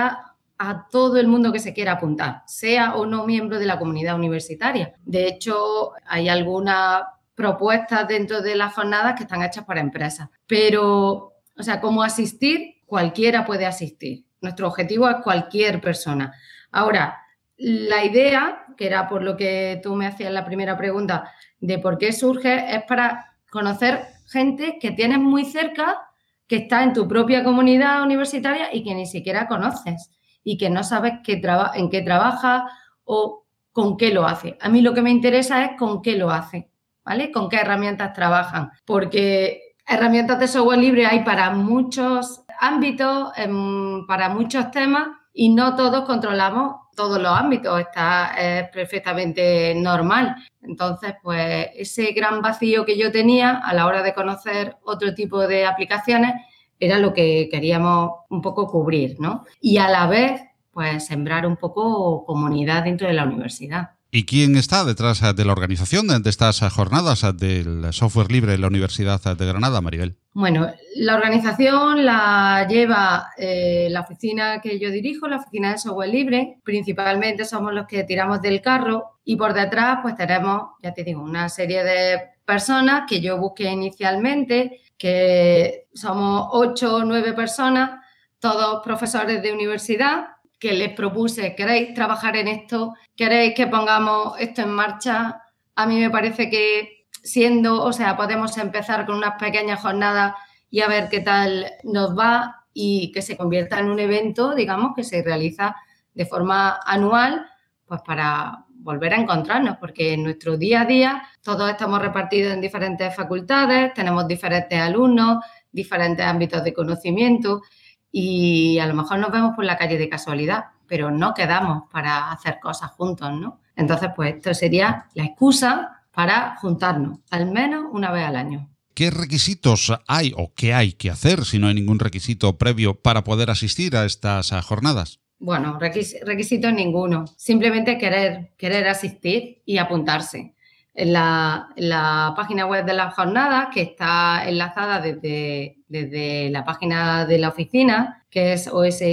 [0.59, 4.17] a todo el mundo que se quiera apuntar, sea o no miembro de la comunidad
[4.17, 4.95] universitaria.
[5.05, 7.03] De hecho, hay algunas
[7.35, 12.76] propuestas dentro de las jornadas que están hechas para empresas, pero, o sea, como asistir
[12.87, 14.25] cualquiera puede asistir.
[14.40, 16.33] Nuestro objetivo es cualquier persona.
[16.70, 17.18] Ahora,
[17.59, 21.99] la idea, que era por lo que tú me hacías la primera pregunta, de por
[21.99, 26.03] qué surge, es para conocer gente que tienes muy cerca,
[26.46, 30.11] que está en tu propia comunidad universitaria y que ni siquiera conoces
[30.44, 31.40] y que no sabes qué
[31.75, 32.66] en qué trabaja
[33.05, 34.57] o con qué lo hace.
[34.61, 36.70] A mí lo que me interesa es con qué lo hace,
[37.05, 37.33] ¿vale?
[37.33, 44.29] Con qué herramientas trabajan, porque herramientas de software libre hay para muchos ámbitos, em, para
[44.29, 50.35] muchos temas y no todos controlamos todos los ámbitos, está es perfectamente normal.
[50.62, 55.47] Entonces, pues ese gran vacío que yo tenía a la hora de conocer otro tipo
[55.47, 56.33] de aplicaciones
[56.81, 59.45] era lo que queríamos un poco cubrir, ¿no?
[59.61, 60.40] Y a la vez,
[60.73, 63.90] pues sembrar un poco comunidad dentro de la universidad.
[64.17, 68.69] ¿Y quién está detrás de la organización de estas jornadas del software libre en la
[68.69, 70.17] Universidad de Granada, Maribel?
[70.33, 76.09] Bueno, la organización la lleva eh, la oficina que yo dirijo, la oficina de software
[76.09, 76.61] libre.
[76.65, 81.21] Principalmente somos los que tiramos del carro y por detrás pues tenemos, ya te digo,
[81.21, 88.01] una serie de personas que yo busqué inicialmente, que somos ocho o nueve personas,
[88.39, 92.95] todos profesores de universidad que les propuse, ¿queréis trabajar en esto?
[93.14, 95.42] ¿Queréis que pongamos esto en marcha?
[95.75, 100.35] A mí me parece que siendo, o sea, podemos empezar con unas pequeñas jornadas
[100.71, 104.92] y a ver qué tal nos va y que se convierta en un evento, digamos,
[104.95, 105.77] que se realiza
[106.14, 107.47] de forma anual,
[107.85, 112.61] pues para volver a encontrarnos, porque en nuestro día a día todos estamos repartidos en
[112.61, 117.62] diferentes facultades, tenemos diferentes alumnos, diferentes ámbitos de conocimiento
[118.11, 122.31] y a lo mejor nos vemos por la calle de casualidad, pero no quedamos para
[122.33, 123.61] hacer cosas juntos, ¿no?
[123.75, 128.71] Entonces, pues esto sería la excusa para juntarnos, al menos una vez al año.
[128.95, 133.25] ¿Qué requisitos hay o qué hay que hacer si no hay ningún requisito previo para
[133.25, 135.21] poder asistir a estas jornadas?
[135.38, 137.27] Bueno, requisitos ninguno.
[137.37, 140.56] Simplemente querer, querer asistir y apuntarse
[140.97, 147.39] en la, página web de la jornada, que está enlazada desde, desde la página de
[147.39, 149.07] la oficina, que es osl.ugr.es,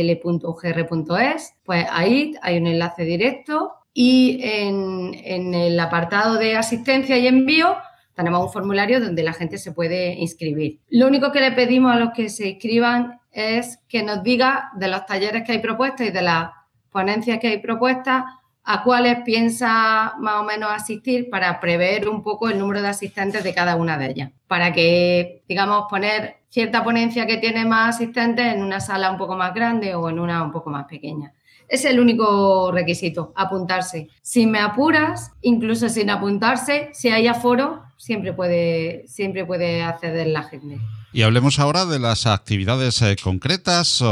[1.64, 7.76] pues ahí hay un enlace directo y en, en el apartado de asistencia y envío
[8.16, 10.80] tenemos un formulario donde la gente se puede inscribir.
[10.90, 14.88] Lo único que le pedimos a los que se inscriban es que nos diga de
[14.88, 16.52] los talleres que hay propuestos y de las
[16.92, 18.24] ponencias que hay propuestas
[18.66, 23.44] a cuáles piensa más o menos asistir para prever un poco el número de asistentes
[23.44, 28.54] de cada una de ellas, para que, digamos, poner cierta ponencia que tiene más asistentes
[28.54, 31.34] en una sala un poco más grande o en una un poco más pequeña.
[31.68, 34.10] Es el único requisito, apuntarse.
[34.22, 40.44] Si me apuras, incluso sin apuntarse, si hay aforo, siempre puede, siempre puede acceder la
[40.44, 40.78] gente.
[41.16, 44.04] Y hablemos ahora de las actividades eh, concretas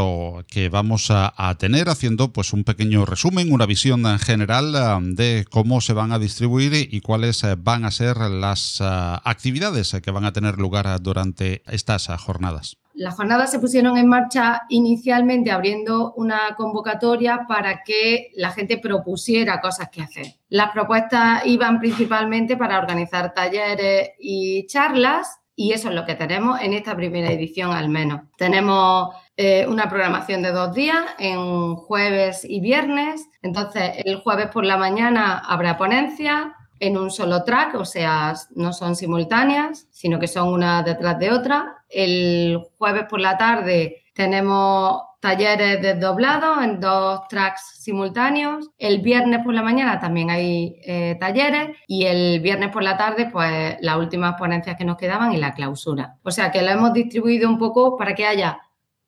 [0.47, 5.45] que vamos a, tener, haciendo pues un pequeño resumen, una visión en general eh, de
[5.49, 10.25] cómo se van a distribuir y cuáles eh, van a ser las actividades que van
[10.25, 12.77] a tener lugar durante estas jornadas.
[12.93, 19.59] Las jornadas se pusieron en marcha inicialmente abriendo una convocatoria para que la gente propusiera
[19.59, 20.35] cosas que hacer.
[20.49, 26.59] Las propuestas iban principalmente para organizar talleres y charlas y eso es lo que tenemos
[26.59, 28.21] en esta primera edición al menos.
[28.35, 33.27] Tenemos eh, una programación de dos días, en jueves y viernes.
[33.43, 38.73] Entonces, el jueves por la mañana habrá ponencia en un solo track, o sea, no
[38.73, 41.83] son simultáneas, sino que son una detrás de otra.
[41.87, 48.69] El jueves por la tarde tenemos talleres desdoblados en dos tracks simultáneos.
[48.77, 53.29] El viernes por la mañana también hay eh, talleres y el viernes por la tarde,
[53.31, 56.17] pues las últimas ponencias que nos quedaban y la clausura.
[56.23, 58.59] O sea que lo hemos distribuido un poco para que haya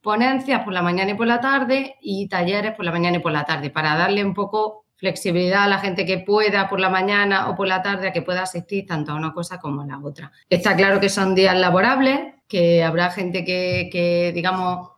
[0.02, 3.32] ponencias por la mañana y por la tarde y talleres por la mañana y por
[3.32, 7.49] la tarde, para darle un poco flexibilidad a la gente que pueda por la mañana
[7.49, 9.99] o por la tarde a que pueda asistir tanto a una cosa como a la
[9.99, 10.32] otra.
[10.47, 14.92] Está claro que son días laborables, que habrá gente que, que digamos,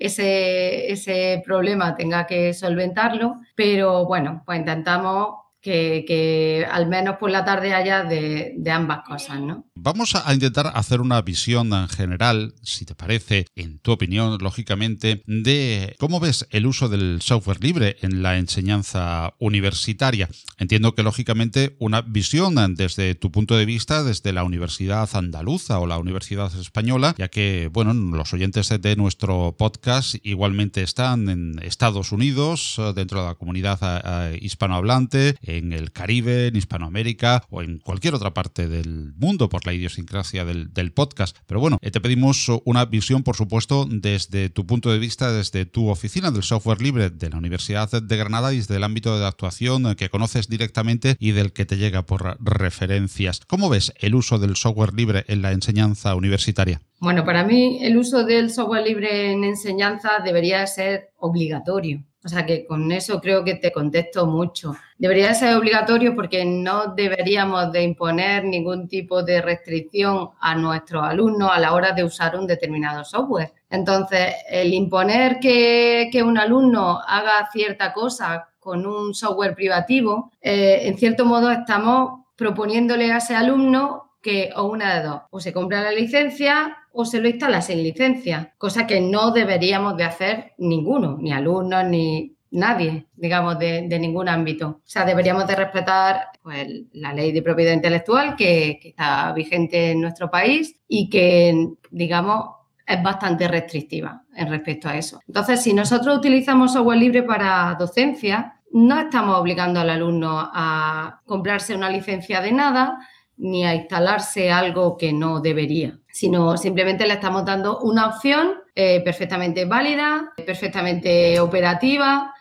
[0.00, 7.44] ese, ese problema tenga que solventarlo, pero bueno, pues intentamos que, al menos por la
[7.44, 9.66] tarde haya de, ambas cosas, ¿no?
[9.74, 15.22] Vamos a intentar hacer una visión en general, si te parece, en tu opinión, lógicamente,
[15.26, 20.28] de cómo ves el uso del software libre en la enseñanza universitaria.
[20.58, 22.40] Entiendo que, lógicamente, una visión
[22.74, 27.68] desde tu punto de vista, desde la Universidad Andaluza o la Universidad Española, ya que,
[27.72, 33.78] bueno, los oyentes de nuestro podcast igualmente están en Estados Unidos, dentro de la comunidad
[33.82, 39.66] eh, hispanohablante, en el Caribe, en Hispanoamérica o en cualquier otra parte del mundo por
[39.66, 41.36] la idiosincrasia del, podcast.
[41.46, 45.88] Pero bueno, te pedimos una visión, por supuesto, desde tu punto de vista, desde tu
[45.88, 49.94] oficina del software libre de la Universidad de Granada y desde el ámbito de actuación
[49.94, 53.40] que conoces directamente y del que te llega por referencias.
[53.46, 56.80] ¿Cómo ves el uso del software libre en la enseñanza universitaria?
[56.98, 62.04] Bueno, para mí el uso del software libre en enseñanza debería ser obligatorio.
[62.22, 64.76] O sea que con eso creo que te contesto mucho.
[64.98, 71.50] Debería ser obligatorio porque no deberíamos de imponer ningún tipo de restricción a nuestros alumnos
[71.50, 73.52] a la hora de usar un determinado software.
[73.70, 80.98] Entonces, el imponer que, un alumno haga cierta cosa con un software privativo, eh, en
[80.98, 85.80] cierto modo estamos proponiéndole a ese alumno que o una de dos, o se compra
[85.80, 91.16] la licencia o se lo instala sin licencia, cosa que no deberíamos de hacer ninguno,
[91.20, 94.68] ni alumnos, ni nadie, digamos, de, ningún ámbito.
[94.68, 99.92] O sea, deberíamos de respetar pues, la ley de propiedad intelectual que, que está vigente
[99.92, 105.20] en nuestro país y que, digamos, es bastante restrictiva en respecto a eso.
[105.28, 111.74] Entonces, si nosotros utilizamos software libre para docencia, no estamos obligando al alumno a comprarse
[111.74, 112.98] una licencia de nada,
[113.36, 119.00] ni a instalarse algo que no debería, sino simplemente le estamos dando una opción eh,
[119.02, 122.34] perfectamente válida, perfectamente operativa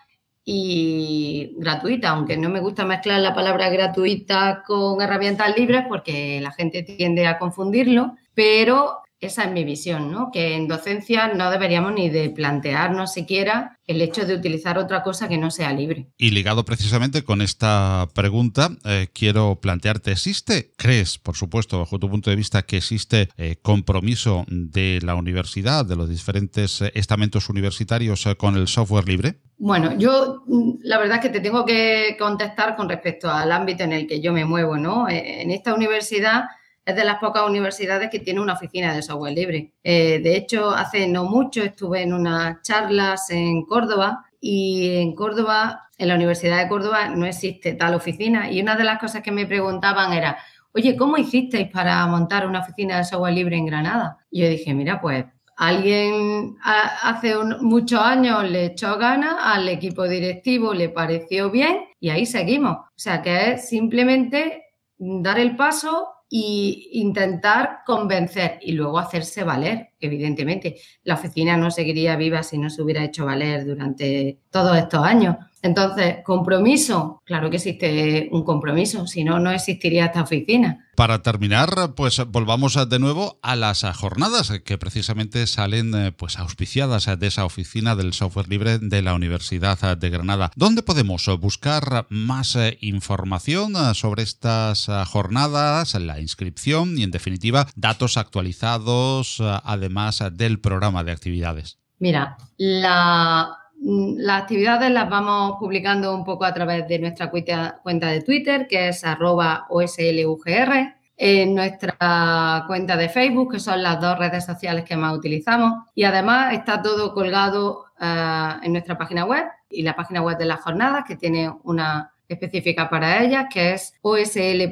[0.44, 6.52] y gratuita, aunque no me gusta mezclar la palabra gratuita con herramientas libres porque la
[6.52, 10.32] gente tiende a confundirlo, pero esa es mi visión, ¿no?
[10.32, 15.28] Que en docencia no deberíamos ni de plantearnos siquiera el hecho de utilizar otra cosa
[15.28, 16.08] que no sea libre.
[16.18, 22.10] Y ligado precisamente con esta pregunta, eh, quiero plantearte, ¿existe, crees, por supuesto, bajo tu
[22.10, 27.50] punto de vista, que existe eh, compromiso de la universidad, de los diferentes eh, estamentos
[27.50, 29.40] universitarios con el software libre?
[29.58, 33.84] Bueno, yo mm, la verdad es que te tengo que contestar con respecto al ámbito
[33.84, 35.10] en el que yo me muevo, ¿no?
[35.10, 36.44] En esta universidad
[36.90, 39.74] es de las pocas universidades que tiene una oficina de software libre.
[39.84, 45.90] Eh, de hecho, hace no mucho estuve en unas charlas en Córdoba y en Córdoba,
[45.98, 48.52] en la Universidad de Córdoba, no existe tal oficina.
[48.52, 50.38] Y una de las cosas que me preguntaban era,
[50.74, 54.18] oye, ¿cómo hicisteis para montar una oficina de software libre en Granada?
[54.32, 55.26] Y yo dije, mira, pues
[55.58, 62.26] alguien hace muchos años le echó ganas, al equipo directivo le pareció bien y ahí
[62.26, 62.78] seguimos.
[62.78, 64.64] O sea que es simplemente
[64.98, 70.76] dar el paso y intentar convencer y luego hacerse valer, evidentemente.
[71.04, 75.38] La oficina no seguiría viva si no se hubiera hecho valer durante todos estos años.
[75.62, 80.86] Entonces, compromiso, claro que existe un compromiso, si no, no existiría esta oficina.
[80.96, 87.10] Para terminar, pues volvamos de nuevo a las jornadas que precisamente salen eh, pues auspiciadas
[87.18, 90.52] de esa oficina del software libre de la Universidad de Granada.
[90.56, 97.68] ¿Dónde podemos buscar más eh, información eh, sobre estas jornadas, la inscripción y en definitiva
[97.76, 101.80] datos actualizados además del programa de actividades?
[102.00, 103.59] Mira, la
[103.90, 108.90] las actividades las vamos publicando un poco a través de nuestra cuenta de Twitter, que
[108.90, 114.96] es arroba OSLUGR, en nuestra cuenta de Facebook, que son las dos redes sociales que
[114.96, 120.22] más utilizamos, y además está todo colgado eh, en nuestra página web y la página
[120.22, 124.70] web de las jornadas, que tiene una específica para ellas, que es osl.ugr.es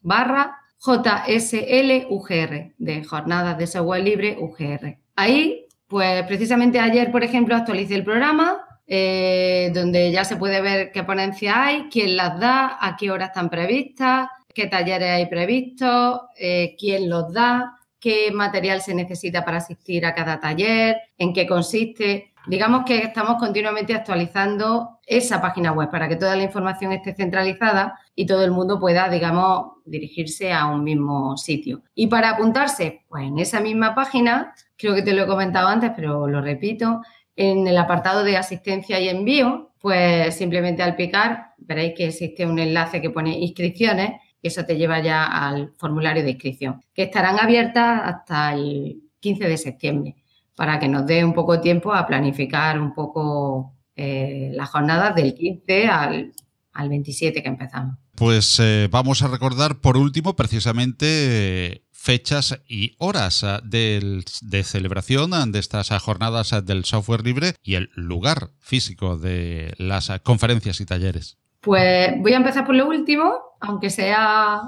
[0.00, 4.96] barra JSLUGR, de Jornadas de Software Libre UGR.
[5.16, 10.92] Ahí pues precisamente ayer, por ejemplo, actualicé el programa eh, donde ya se puede ver
[10.92, 16.20] qué ponencias hay, quién las da, a qué horas están previstas, qué talleres hay previstos,
[16.38, 21.48] eh, quién los da, qué material se necesita para asistir a cada taller, en qué
[21.48, 22.32] consiste.
[22.46, 27.98] Digamos que estamos continuamente actualizando esa página web para que toda la información esté centralizada
[28.14, 31.82] y todo el mundo pueda, digamos, dirigirse a un mismo sitio.
[31.96, 35.92] Y para apuntarse, pues en esa misma página creo que te lo he comentado antes,
[35.94, 37.02] pero lo repito,
[37.34, 42.58] en el apartado de asistencia y envío, pues simplemente al picar veréis que existe un
[42.58, 47.38] enlace que pone inscripciones y eso te lleva ya al formulario de inscripción, que estarán
[47.38, 50.16] abiertas hasta el 15 de septiembre
[50.54, 55.34] para que nos dé un poco tiempo a planificar un poco eh, las jornadas del
[55.34, 56.32] 15 al,
[56.72, 57.96] al 27 que empezamos.
[58.14, 64.22] Pues eh, vamos a recordar por último precisamente fechas y horas ah, de,
[64.62, 70.12] celebración ah, de estas ah, jornadas del software libre y el lugar físico de las
[70.22, 71.36] conferencias y talleres.
[71.62, 74.60] Pues voy a empezar por lo último, aunque sea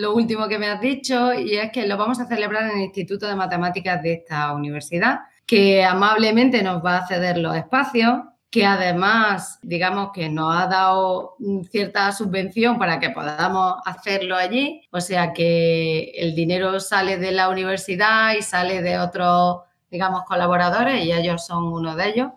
[0.00, 2.84] lo último que me has dicho, y es que lo vamos a celebrar en el
[2.86, 8.14] Instituto de Matemáticas de esta universidad, que amablemente nos va a ceder los espacios
[8.50, 11.36] que además, digamos que nos ha dado
[11.70, 14.88] cierta subvención para que podamos hacerlo allí.
[14.90, 21.04] O sea que el dinero sale de la universidad y sale de otros, digamos, colaboradores
[21.04, 22.28] y ellos son uno de ellos.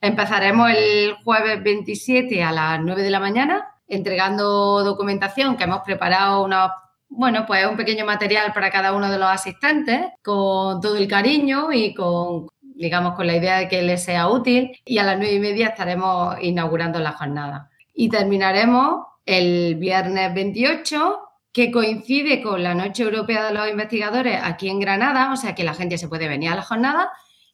[0.00, 6.42] Empezaremos el jueves 27 a las 9 de la mañana entregando documentación que hemos preparado
[6.44, 6.74] una
[7.14, 11.70] bueno, pues un pequeño material para cada uno de los asistentes, con todo el cariño
[11.70, 14.72] y con, digamos, con la idea de que les sea útil.
[14.84, 17.70] Y a las nueve y media estaremos inaugurando la jornada.
[17.94, 21.18] Y terminaremos el viernes 28,
[21.52, 25.64] que coincide con la Noche Europea de los Investigadores aquí en Granada, o sea que
[25.64, 27.10] la gente se puede venir a la jornada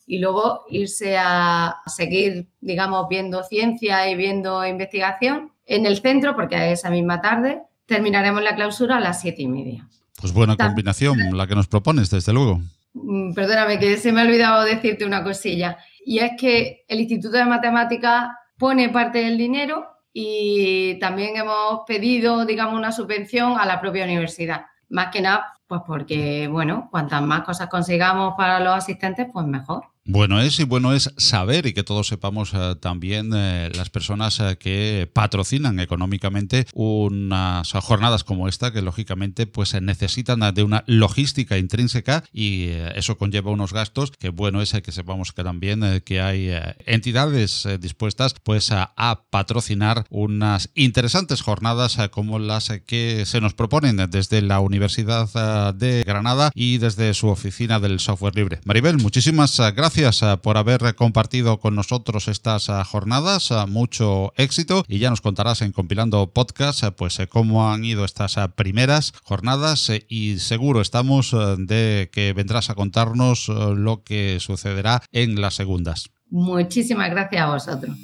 [0.07, 6.73] y luego irse a seguir, digamos, viendo ciencia y viendo investigación en el centro, porque
[6.73, 9.87] esa misma tarde terminaremos la clausura a las siete y media.
[10.19, 12.61] Pues buena combinación la que nos propones, desde luego.
[12.95, 15.79] Mm, perdóname, que se me ha olvidado decirte una cosilla.
[16.05, 22.45] Y es que el Instituto de Matemáticas pone parte del dinero y también hemos pedido,
[22.45, 24.67] digamos, una subvención a la propia universidad.
[24.89, 29.85] Más que nada, pues porque, bueno, cuantas más cosas consigamos para los asistentes, pues mejor.
[30.11, 34.41] Bueno es y bueno es saber y que todos sepamos eh, también eh, las personas
[34.41, 41.59] eh, que patrocinan económicamente unas jornadas como esta que lógicamente pues necesitan de una logística
[41.59, 46.53] intrínseca y eso conlleva unos gastos que bueno es que sepamos que también que hay
[46.87, 48.95] entidades dispuestas pues a,
[49.29, 56.51] patrocinar unas interesantes jornadas como las que se nos proponen desde la Universidad de Granada
[56.55, 58.61] y desde su oficina del software libre.
[58.65, 63.51] Maribel, muchísimas gracias gracias eh, por haber compartido con nosotros estas eh, jornadas.
[63.51, 68.37] Eh, mucho éxito y ya nos contarás en Compilando Podcast pues cómo han ido estas
[68.55, 75.55] primeras jornadas y seguro estamos de que vendrás a contarnos lo que sucederá en las
[75.55, 76.11] segundas.
[76.31, 77.97] Muchísimas gracias a vosotros.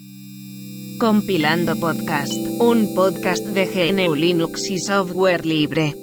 [0.98, 5.94] Compilando Podcast, un podcast de GNU Linux y software libre.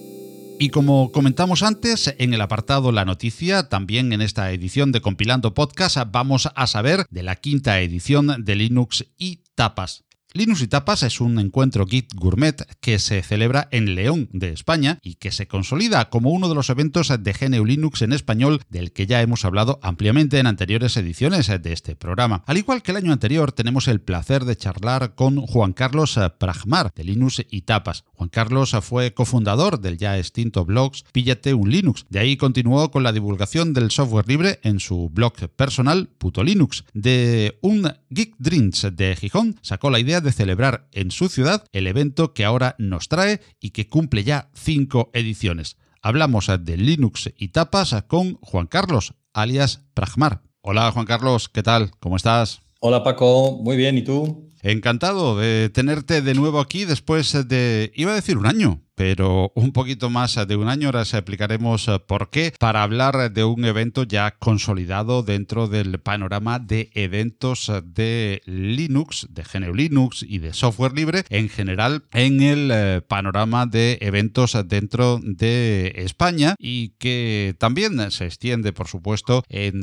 [0.61, 5.55] Y como comentamos antes, en el apartado La Noticia, también en esta edición de Compilando
[5.55, 10.03] Podcast, vamos a saber de la quinta edición de Linux y Tapas.
[10.33, 14.97] Linux y Tapas es un encuentro Git Gourmet que se celebra en León, de España,
[15.03, 18.93] y que se consolida como uno de los eventos de GNU Linux en español del
[18.93, 22.43] que ya hemos hablado ampliamente en anteriores ediciones de este programa.
[22.47, 26.93] Al igual que el año anterior, tenemos el placer de charlar con Juan Carlos Pragmar,
[26.95, 28.05] de Linux y Tapas.
[28.13, 32.05] Juan Carlos fue cofundador del ya extinto blog Píllate un Linux.
[32.09, 36.85] De ahí continuó con la divulgación del software libre en su blog personal Puto Linux.
[36.93, 41.87] De un Geek Dreams de Gijón sacó la idea de celebrar en su ciudad el
[41.87, 45.77] evento que ahora nos trae y que cumple ya cinco ediciones.
[46.01, 50.41] Hablamos de Linux y tapas con Juan Carlos, alias Pragmar.
[50.61, 51.91] Hola Juan Carlos, ¿qué tal?
[51.99, 52.61] ¿Cómo estás?
[52.79, 54.49] Hola Paco, muy bien, ¿y tú?
[54.63, 59.71] Encantado de tenerte de nuevo aquí después de, iba a decir un año, pero un
[59.71, 60.89] poquito más de un año.
[60.89, 66.59] Ahora explicaremos eh, por qué, para hablar de un evento ya consolidado dentro del panorama
[66.59, 72.43] de eventos eh, de Linux, de GNU Linux y de software libre en general en
[72.43, 79.43] el eh, panorama de eventos dentro de España y que también se extiende, por supuesto,
[79.49, 79.81] en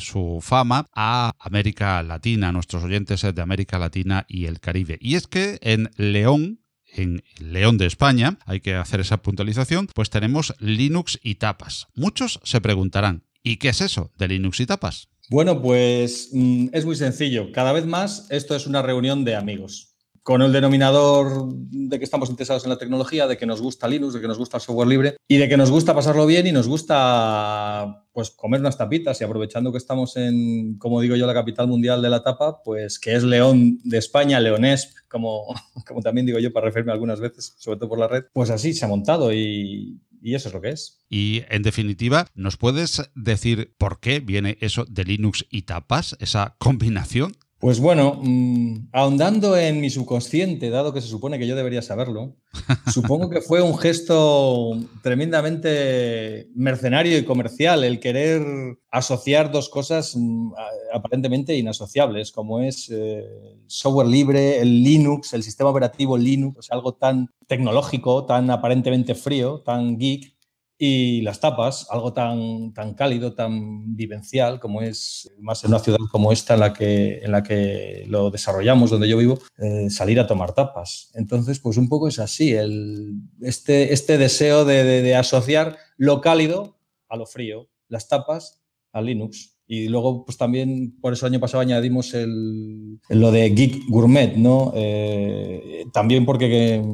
[0.00, 4.96] su fama a América Latina, a nuestros oyentes de América Latina y el Caribe.
[5.02, 6.60] Y es que en León,
[6.94, 11.88] en León de España, hay que hacer esa puntualización, pues tenemos Linux y tapas.
[11.94, 15.08] Muchos se preguntarán, ¿y qué es eso de Linux y tapas?
[15.30, 17.50] Bueno, pues mm, es muy sencillo.
[17.52, 19.93] Cada vez más esto es una reunión de amigos
[20.24, 24.14] con el denominador de que estamos interesados en la tecnología, de que nos gusta Linux,
[24.14, 26.52] de que nos gusta el software libre y de que nos gusta pasarlo bien y
[26.52, 31.34] nos gusta pues comer unas tapitas y aprovechando que estamos en, como digo yo, la
[31.34, 35.54] capital mundial de la tapa, pues que es León de España, Leonesp, como,
[36.02, 38.86] también digo yo para referirme algunas veces, sobre todo por la red, pues así se
[38.86, 41.04] ha montado y eso es lo que es.
[41.10, 46.56] Y en definitiva, ¿nos puedes decir por qué viene eso de Linux y tapas, esa
[46.58, 47.32] combinación?
[47.64, 52.36] Pues bueno, mm, ahondando en mi subconsciente, dado que se supone que yo debería saberlo,
[52.92, 58.42] supongo que fue un gesto tremendamente mercenario y comercial el querer
[58.90, 60.52] asociar dos cosas mm,
[60.92, 63.24] aparentemente inasociables, como es eh,
[63.66, 69.96] software libre, el Linux, el sistema operativo Linux, algo tan tecnológico, tan aparentemente frío, tan
[69.96, 70.33] geek,
[70.86, 75.96] y las tapas, algo tan, tan cálido, tan vivencial como es, más en una ciudad
[76.12, 80.20] como esta en la que, en la que lo desarrollamos, donde yo vivo, eh, salir
[80.20, 81.10] a tomar tapas.
[81.14, 86.76] Entonces, pues un poco es así, el, este, este deseo de, asociar lo cálido
[87.08, 88.60] a lo frío, las tapas
[88.92, 93.88] a Linux Y luego, pues también por eso año pasado añadimos el, lo de Geek
[93.88, 94.70] Gourmet, ¿no?
[94.74, 96.84] Eh, también porque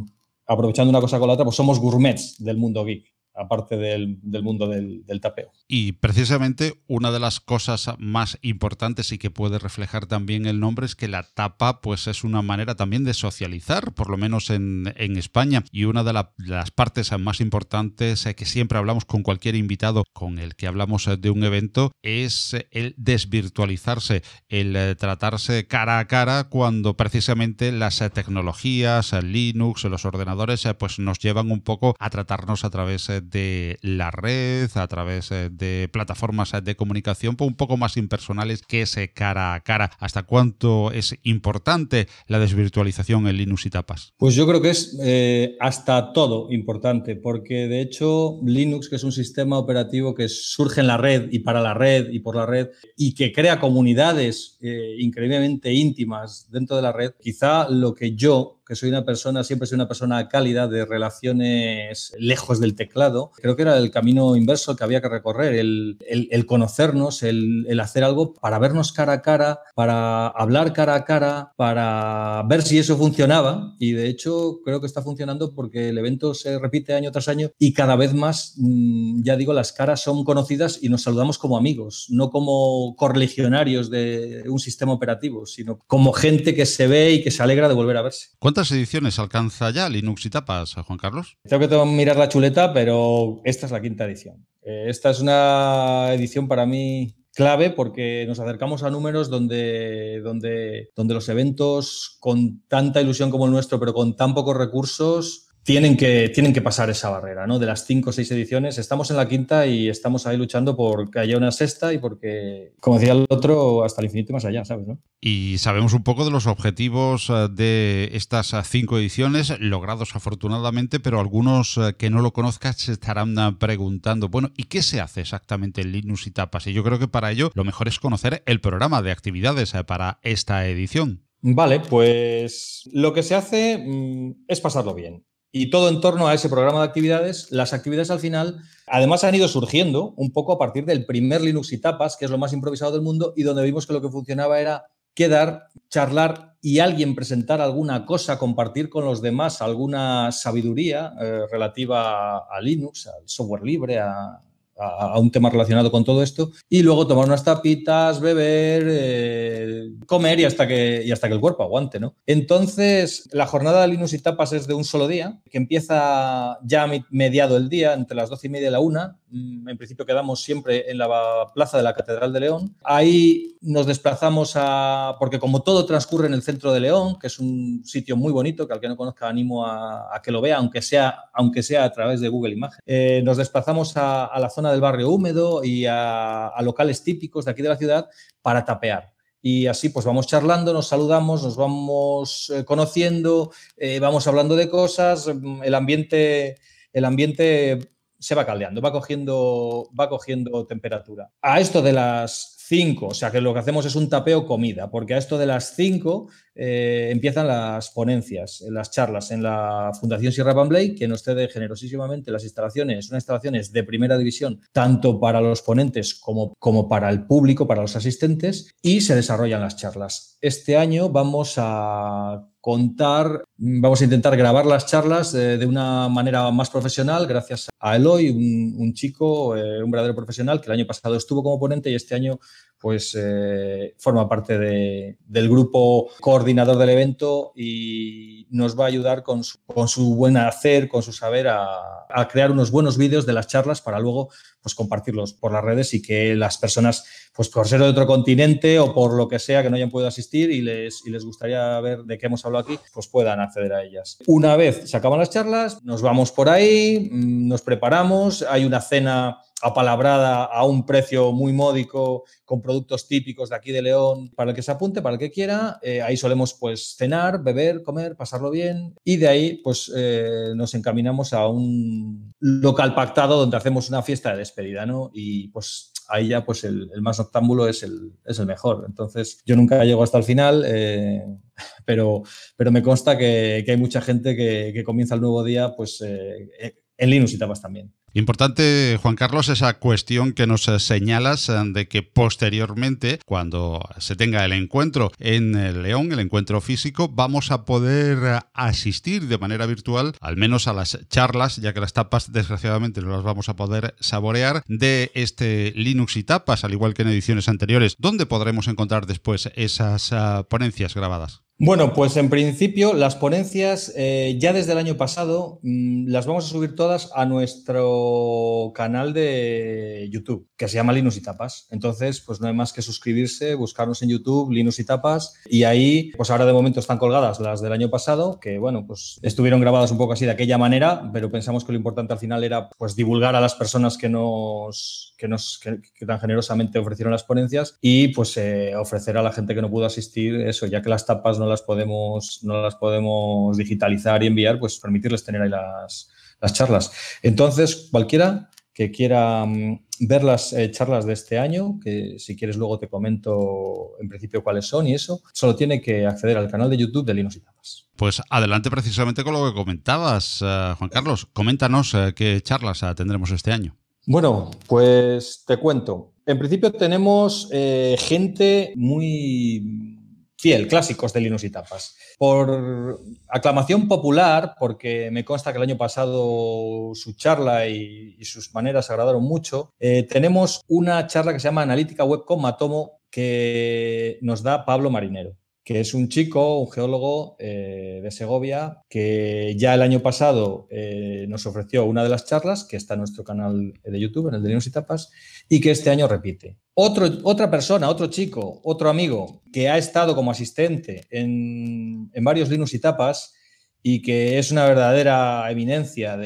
[0.47, 4.69] aprovechando una cosa con la otra, pues somos gourmets del mundo geek aparte del, mundo
[4.69, 5.51] del, tapeo.
[5.67, 10.87] Y precisamente una de las cosas más importantes y que puede reflejar también el nombre
[10.87, 14.93] es que la tapa pues es una manera también de socializar, por lo menos en,
[14.97, 15.65] España.
[15.73, 20.55] Y una de, las partes más importantes que siempre hablamos con cualquier invitado con el
[20.55, 27.73] que hablamos de un evento es el desvirtualizarse, el tratarse cara a cara cuando precisamente
[27.73, 33.30] las tecnologías, Linux, los ordenadores pues nos llevan un poco a tratarnos a través de
[33.31, 38.63] de la red, a través eh, de plataformas de comunicación pues, un poco más impersonales
[38.63, 39.91] que ese cara a cara.
[39.99, 44.15] ¿Hasta cuánto es importante la desvirtualización en Linux y tapas?
[44.17, 49.05] Pues yo creo que es eh, hasta todo importante, porque de hecho Linux, que es
[49.05, 52.47] un sistema operativo que surge en la red y para la red y por la
[52.47, 58.15] red y que crea comunidades eh, increíblemente íntimas dentro de la red, quizá lo que
[58.15, 63.33] yo que soy una persona, siempre soy una persona cálida de relaciones lejos del teclado.
[63.35, 68.33] Creo que era el camino inverso que había que recorrer, el, conocernos, el, hacer algo
[68.35, 73.75] para vernos cara a cara, para hablar cara a cara, para ver si eso funcionaba.
[73.81, 77.51] Y de hecho creo que está funcionando porque el evento se repite año tras año
[77.59, 81.57] y cada vez más, mm, ya digo, las caras son conocidas y nos saludamos como
[81.57, 87.23] amigos, no como correligionarios de un sistema operativo, sino como gente que se ve y
[87.25, 88.29] que se alegra de volver a verse.
[88.39, 91.39] ¿Cuántas ediciones alcanza ya Linux y Tapas, Juan Carlos?
[91.49, 94.47] Tengo que mirar la chuleta, pero esta es la quinta edición.
[94.63, 100.91] Eh, esta es una edición para mí clave porque nos acercamos a números donde, donde,
[100.95, 105.97] donde los eventos con tanta ilusión como el nuestro, pero con tan pocos recursos, tienen
[105.97, 107.59] que, tienen que pasar esa barrera, ¿no?
[107.59, 111.11] De las cinco o seis ediciones, estamos en la quinta y estamos ahí luchando por
[111.11, 114.45] que haya una sexta y porque, como decía el otro, hasta el infinito y más
[114.45, 114.87] allá, ¿sabes?
[115.21, 120.99] Y sabemos un poco de los objetivos eh, de estas eh, cinco ediciones, logrados afortunadamente,
[120.99, 125.21] pero algunos eh, que no lo conozcan se estarán preguntando, bueno, ¿y qué se hace
[125.21, 126.67] exactamente en Linux y Tapas?
[126.67, 130.21] Y yo creo que para ello lo mejor es conocer el programa de actividades para
[130.23, 131.25] esta edición.
[131.43, 135.25] Vale, pues lo que se hace mm, es pasarlo bien.
[135.53, 139.35] Y todo en torno a ese programa de actividades, las actividades al final, además han
[139.35, 142.53] ido surgiendo un poco a partir del primer Linux y Tapas, que es lo más
[142.53, 147.15] improvisado del mundo, y donde vimos que lo que funcionaba era quedar, charlar y alguien
[147.15, 153.65] presentar alguna cosa, compartir con los demás alguna sabiduría eh, relativa a Linux, al software
[153.65, 154.41] libre, a,
[154.81, 160.41] a, un tema relacionado con todo esto y luego tomar unas tapitas, beber, eh, comer
[160.41, 162.15] y hasta, que, y hasta que el cuerpo aguante, ¿no?
[162.27, 166.89] Entonces, la jornada de Linux y tapas es de un solo día, que empieza ya
[167.11, 169.19] mediado el día, entre las doce y media y la una.
[169.31, 172.77] Mm, en principio quedamos siempre en la plaza de la Catedral de León.
[172.83, 177.39] Ahí nos desplazamos a, porque como todo transcurre en el centro de León, que es
[177.39, 180.83] un sitio muy bonito, que al que no conozca animo a, que lo vea, aunque
[180.83, 182.81] sea, aunque sea a través de Google Imagen.
[182.85, 187.63] Eh, nos desplazamos a, la zona del barrio húmedo y a, locales típicos de aquí
[187.63, 188.09] de la ciudad
[188.43, 189.13] para tapear.
[189.43, 194.69] Y así pues vamos charlando, nos saludamos, nos vamos eh, conociendo, eh, vamos hablando de
[194.69, 196.57] cosas, mm, el ambiente,
[196.93, 197.91] el ambiente
[198.21, 201.33] se va caldeando, va cogiendo, va cogiendo temperatura.
[201.43, 204.91] A esto de las 5, o sea que lo que hacemos es un tapeo comida,
[204.91, 210.33] porque a esto de las 5 eh, empiezan las ponencias, las charlas en la Fundación
[210.33, 215.41] Sierra Pamblay, que nos cede generosísimamente las instalaciones, unas instalaciones de primera división, tanto para
[215.41, 220.39] los ponentes como, como para el público, para los asistentes, y se desarrollan las charlas.
[220.41, 226.51] Este año vamos a contar, vamos a intentar grabar las charlas eh, de una manera
[226.51, 231.15] más profesional gracias a Eloy, un, chico, eh, un verdadero profesional que el año pasado
[231.17, 232.41] estuvo como ponente y este año
[232.81, 239.45] pues eh, forma parte del grupo coordinador del evento y nos va a ayudar con
[239.45, 241.67] su, buen hacer, con su saber a,
[242.09, 244.31] a crear unos buenos vídeos de las charlas para luego
[244.63, 247.05] pues compartirlos por las redes y que las personas,
[247.35, 250.09] pues por ser de otro continente o por lo que sea que no hayan podido
[250.09, 253.73] asistir y les, y les gustaría ver de qué hemos hablado aquí, pues puedan acceder
[253.73, 254.19] a ellas.
[254.27, 258.81] Una vez se acaban las charlas, nos vamos por ahí, mm, nos preparamos, hay una
[258.81, 264.51] cena apalabrada a un precio muy módico con productos típicos de aquí de León para
[264.51, 265.79] el que se apunte, para el que quiera.
[265.83, 270.75] Eh, ahí solemos pues cenar, beber, comer, pasarlo bien y de ahí pues eh, nos
[270.75, 275.11] encaminamos a un local pactado donde hacemos una fiesta de despedida, ¿no?
[275.13, 278.85] Y pues ahí ya pues el, más octámbulo es el, es el mejor.
[278.87, 281.23] Entonces yo nunca llego hasta el final, eh,
[281.85, 282.23] pero,
[282.57, 287.11] pero me consta que, hay mucha gente que, que, comienza el nuevo día pues en
[287.11, 287.93] Linux y Tapas también.
[288.13, 294.45] Importante, Juan Carlos, esa cuestión que nos señalas eh, de que posteriormente, cuando se tenga
[294.45, 300.37] el encuentro en León, el encuentro físico, vamos a poder asistir de manera virtual, al
[300.37, 304.65] menos a las charlas, ya que las tapas desgraciadamente no las vamos a poder saborear,
[304.67, 307.95] de este Linux y tapas, al igual que en ediciones anteriores.
[307.99, 310.13] ¿Dónde podremos encontrar después esas
[310.49, 311.40] ponencias grabadas?
[311.63, 316.47] Bueno, pues en principio las ponencias eh, ya desde el año pasado mm, las vamos
[316.47, 321.69] a subir todas a nuestro canal de YouTube, que se llama Linux y Tapas.
[321.71, 326.11] Entonces, pues no hay más que suscribirse, buscarnos en YouTube, Linux y Tapas, y ahí,
[326.17, 329.91] pues ahora de momento están colgadas las del año pasado, que bueno, pues estuvieron grabadas
[329.91, 332.97] un poco así de aquella manera, pero pensamos que lo importante al final era pues
[332.97, 338.09] divulgar a las personas que nos, que nos que, tan generosamente ofrecieron las ponencias y
[338.09, 341.39] pues eh, ofrecer a la gente que no pudo asistir eso, ya que las tapas
[341.39, 346.11] no las podemos, no las podemos digitalizar y enviar, pues permitirles tener ahí las,
[346.53, 346.91] charlas.
[347.23, 352.57] Entonces, cualquiera que quiera mm, ver las eh, charlas de este año, que si quieres
[352.57, 356.71] luego te comento en principio cuáles son y eso, solo tiene que acceder al canal
[356.71, 357.89] de YouTube de Linux y Tapas.
[357.97, 361.27] Pues adelante precisamente con lo que comentabas, eh, Juan Carlos.
[361.33, 363.77] Coméntanos eh, qué charlas tendremos este año.
[364.07, 366.15] Bueno, pues te cuento.
[366.25, 370.00] En principio tenemos gente muy
[370.41, 371.97] fiel, clásicos de Linux y tapas.
[372.19, 378.91] Por aclamación popular, porque me consta que el año pasado su charla y, sus maneras
[378.91, 384.43] agradaron mucho, eh, tenemos una charla que se llama Analítica Web con Matomo que nos
[384.43, 385.40] da Pablo Marinero
[385.71, 391.27] que es un chico, un geólogo eh, de Segovia, que ya el año pasado eh,
[391.29, 394.43] nos ofreció una de las charlas, que está en nuestro canal de YouTube, en el
[394.43, 395.13] de Linux y Tapas,
[395.49, 396.59] y que este año repite.
[396.75, 402.51] Otro, otra persona, otro chico, otro amigo que ha estado como asistente en, en varios
[402.51, 403.33] Linux y Tapas
[403.81, 406.17] y que es una verdadera eminencia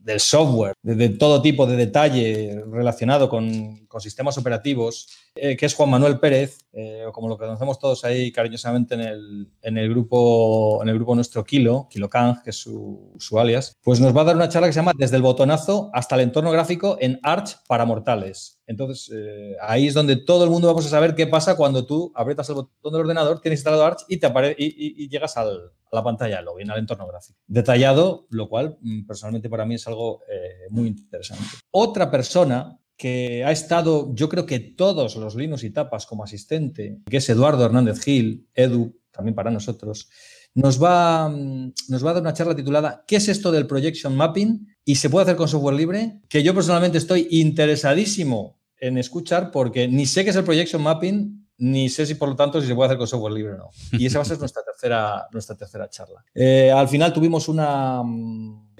[0.00, 5.90] del software, de, todo tipo de detalle relacionado con, sistemas operativos, eh, que es Juan
[5.90, 10.88] Manuel Pérez, eh, como lo conocemos todos ahí cariñosamente en el, en el, grupo, en
[10.88, 14.36] el grupo nuestro Kilo, KiloKang, que es su, su, alias, pues nos va a dar
[14.36, 17.84] una charla que se llama Desde el botonazo hasta el entorno gráfico en Arch para
[17.84, 18.60] mortales.
[18.70, 22.12] Entonces, eh, ahí es donde todo el mundo vamos a saber qué pasa cuando tú
[22.14, 24.28] aprietas el botón del ordenador, tienes instalado Arch y, te
[24.58, 25.44] y, y, llegas a
[25.90, 27.36] la pantalla de login, al entorno gráfico.
[27.48, 31.44] Detallado, lo cual mm, personalmente para mí es algo eh, muy interesante.
[31.70, 36.98] Otra persona que ha estado, yo creo que todos los Linux y tapas como asistente,
[37.08, 40.10] que es Eduardo Hernández Gil, Edu, también para nosotros,
[40.54, 44.16] nos va, mm, nos va a dar una charla titulada ¿Qué es esto del projection
[44.16, 44.66] mapping?
[44.84, 49.88] Y se puede hacer con software libre, que yo personalmente estoy interesadísimo en escuchar porque
[49.88, 52.74] ni sé qué es el projection mapping, ni sé si por lo tanto si se
[52.74, 53.70] puede hacer con software libre o no.
[53.92, 56.24] Y esa va a ser nuestra tercera, nuestra tercera charla.
[56.34, 58.02] Eh, al final tuvimos una,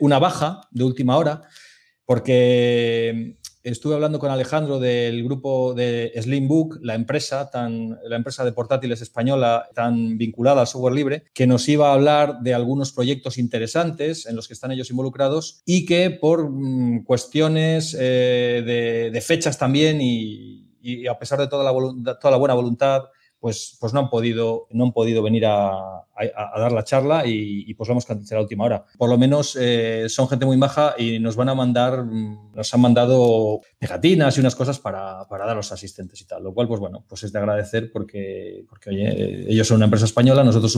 [0.00, 1.42] una baja de última hora
[2.10, 8.52] porque estuve hablando con Alejandro del grupo de Slimbook, la empresa, tan, la empresa de
[8.52, 13.38] portátiles española tan vinculada al software libre, que nos iba a hablar de algunos proyectos
[13.38, 19.58] interesantes en los que están ellos involucrados y que por mm, cuestiones eh, de, fechas
[19.58, 20.66] también y,
[21.06, 23.04] a pesar de toda la, toda la buena voluntad
[23.40, 27.88] pues, pues no, han podido, no han podido venir a, dar la charla y, pues
[27.88, 28.84] vamos a cancelar a última hora.
[28.98, 32.74] Por lo menos eh, son gente muy maja y nos van a mandar, mm, nos
[32.74, 36.68] han mandado pegatinas y unas cosas para, dar a los asistentes y tal, lo cual
[36.68, 40.76] pues bueno, pues es de agradecer porque, porque oye, ellos son una empresa española, nosotros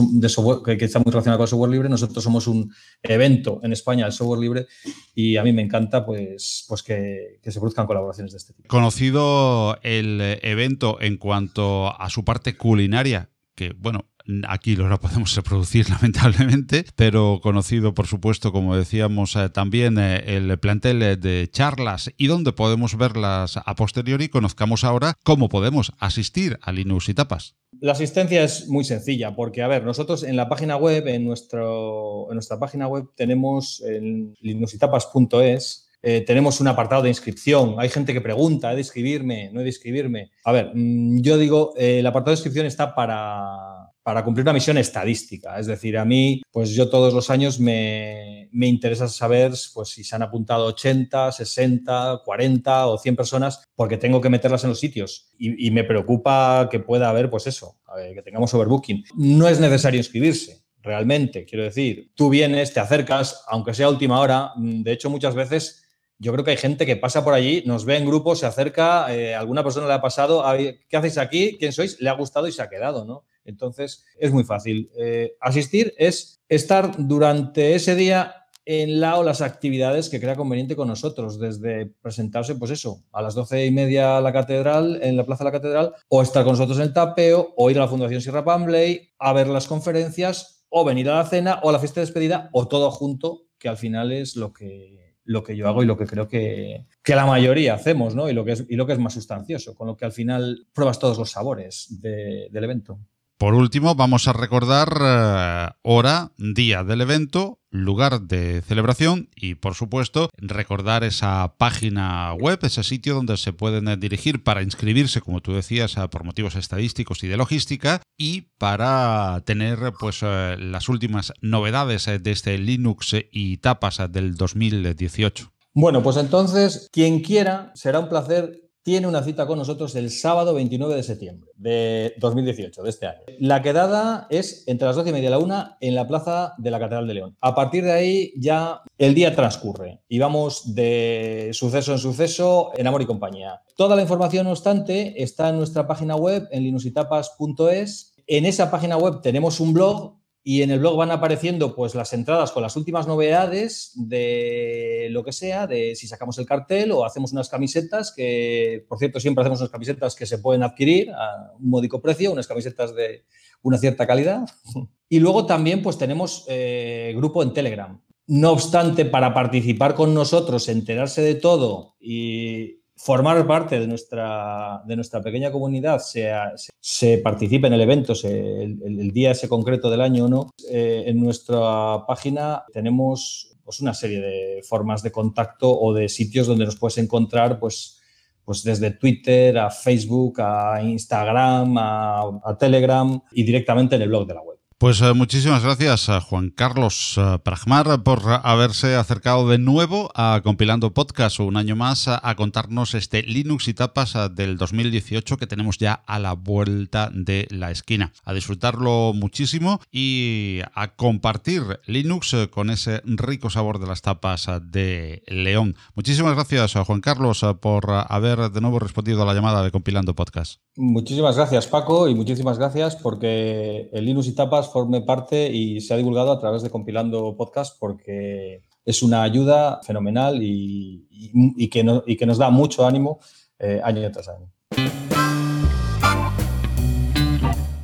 [0.63, 4.13] que, está muy relacionado con el software libre, nosotros somos un evento en España del
[4.13, 4.67] software libre
[5.13, 8.69] y a mí me encanta pues, pues que, que se produzcan colaboraciones de este tipo.
[8.69, 14.09] Conocido el evento en cuanto a su parte culinaria, que bueno,
[14.47, 20.57] aquí lo podemos reproducir lamentablemente, pero conocido por supuesto, como decíamos, eh, también eh, el
[20.59, 26.71] plantel de charlas y donde podemos verlas a posteriori, conozcamos ahora cómo podemos asistir a
[26.71, 27.55] Linux y Tapas.
[27.79, 32.27] La asistencia es muy sencilla porque, a ver, nosotros en la página web, en, nuestro,
[32.29, 37.75] en nuestra página web tenemos en linuxitapas.es eh, tenemos un apartado de inscripción.
[37.79, 39.49] Hay gente que pregunta, ¿he de inscribirme?
[39.53, 40.31] ¿No he de inscribirme?
[40.43, 44.51] A ver, mm, yo digo, eh, el apartado de inscripción está para, para, cumplir una
[44.51, 45.57] misión estadística.
[45.57, 50.03] Es decir, a mí, pues yo todos los años me, me, interesa saber pues, si
[50.03, 54.79] se han apuntado 80, 60, 40 o 100 personas porque tengo que meterlas en los
[54.81, 55.29] sitios.
[55.37, 57.77] Y, me preocupa que pueda haber, pues eso,
[58.13, 59.05] que tengamos overbooking.
[59.15, 61.45] No es necesario inscribirse realmente.
[61.45, 64.51] Quiero decir, tú vienes, te acercas, aunque sea última hora.
[64.57, 65.82] Mm, de hecho, muchas veces
[66.19, 69.13] yo creo que hay gente que pasa por allí, nos ve en grupo, se acerca,
[69.13, 70.43] eh, alguna persona le ha pasado,
[70.87, 71.57] ¿qué hacéis aquí?
[71.59, 71.99] ¿Quién sois?
[71.99, 73.25] Le ha gustado y se ha quedado, ¿no?
[73.45, 74.89] Entonces, es muy fácil.
[74.97, 78.35] Eh, asistir es estar durante ese día
[78.65, 83.21] en la o las actividades que crea conveniente con nosotros, desde presentarse, pues eso, a
[83.21, 86.43] las doce y media a la catedral, en la plaza de la catedral, o estar
[86.45, 89.67] con nosotros en el tapeo, o ir a la Fundación Sierra Pambley, a ver las
[89.67, 93.47] conferencias, o venir a la cena, o a la fiesta de despedida, o todo junto,
[93.59, 96.85] que al final es lo que, lo que yo hago y lo que creo que,
[97.05, 98.29] la mayoría hacemos, ¿no?
[98.29, 100.67] Y lo, que es, y lo que es más sustancioso, con lo que al final
[100.73, 102.99] pruebas todos los sabores del evento.
[103.43, 109.75] Por último, vamos a recordar eh, hora, día del evento, lugar de celebración y, por
[109.75, 115.51] supuesto, recordar esa página web, ese sitio donde se pueden dirigir para inscribirse, como tú
[115.51, 122.05] decías, por motivos estadísticos y de logística y para tener pues eh, las últimas novedades
[122.05, 125.51] de este Linux y tapas del 2018.
[125.73, 130.53] Bueno, pues entonces, quien quiera, será un placer tiene una cita con nosotros el sábado
[130.53, 133.21] 29 de septiembre de 2018, de este año.
[133.39, 136.69] La quedada es entre las 12 y media y la una en la plaza de
[136.69, 137.37] la Catedral de León.
[137.39, 142.85] A partir de ahí ya el día transcurre y vamos de suceso en suceso en
[142.85, 143.61] amor y compañía.
[143.77, 148.15] Toda la información, no obstante, está en nuestra página web en linusitapas.es.
[148.27, 152.11] En esa página web tenemos un blog y en el blog van apareciendo pues las
[152.11, 157.05] entradas con las últimas novedades de lo que sea, de si sacamos el cartel o
[157.05, 161.53] hacemos unas camisetas que, por cierto, siempre hacemos unas camisetas que se pueden adquirir a
[161.57, 163.23] un módico precio, unas camisetas de
[163.61, 164.45] una cierta calidad.
[165.09, 168.01] Y luego también pues tenemos eh, grupo en Telegram.
[168.25, 174.95] No obstante, para participar con nosotros, enterarse de todo y formar parte de nuestra, de
[174.95, 176.31] nuestra pequeña comunidad, se,
[176.79, 181.21] se, participe en el evento, el, día ese concreto del año o no, eh, en
[181.21, 186.77] nuestra página tenemos pues, una serie de formas de contacto o de sitios donde nos
[186.77, 187.99] puedes encontrar, pues,
[188.45, 194.33] pues desde Twitter a Facebook, a Instagram, a Telegram y directamente en el blog de
[194.33, 194.62] la web.
[194.83, 200.41] Pues eh, muchísimas gracias a Juan Carlos uh, Pragmar por haberse acercado de nuevo a
[200.43, 205.77] Compilando Podcast un año más a, contarnos este Linux y tapas del 2018 que tenemos
[205.77, 208.11] ya a la vuelta de la esquina.
[208.25, 215.23] A disfrutarlo muchísimo y a compartir Linux con ese rico sabor de las tapas de
[215.27, 215.77] León.
[215.95, 220.13] Muchísimas gracias a Juan Carlos por haber de nuevo respondido a la llamada de Compilando
[220.13, 220.59] Podcast.
[220.75, 225.93] Muchísimas gracias Paco y muchísimas gracias porque el Linux y tapas forme parte y se
[225.93, 232.17] ha divulgado a través de compilando podcast porque es una ayuda fenomenal y, que, y
[232.17, 233.19] que, nos da mucho ánimo
[233.59, 234.51] eh, año tras año.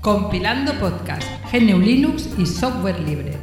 [0.01, 3.37] Compilando podcast, GNU Linux y software libre.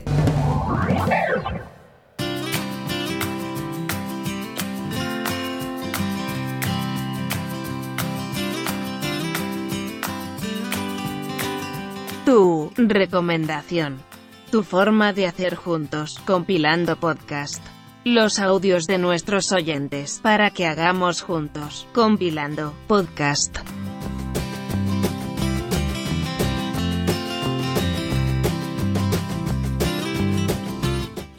[12.27, 14.03] Tu recomendación.
[14.51, 17.65] Tu forma de hacer juntos, compilando podcast.
[18.03, 23.59] Los audios de nuestros oyentes para que hagamos juntos, compilando podcast.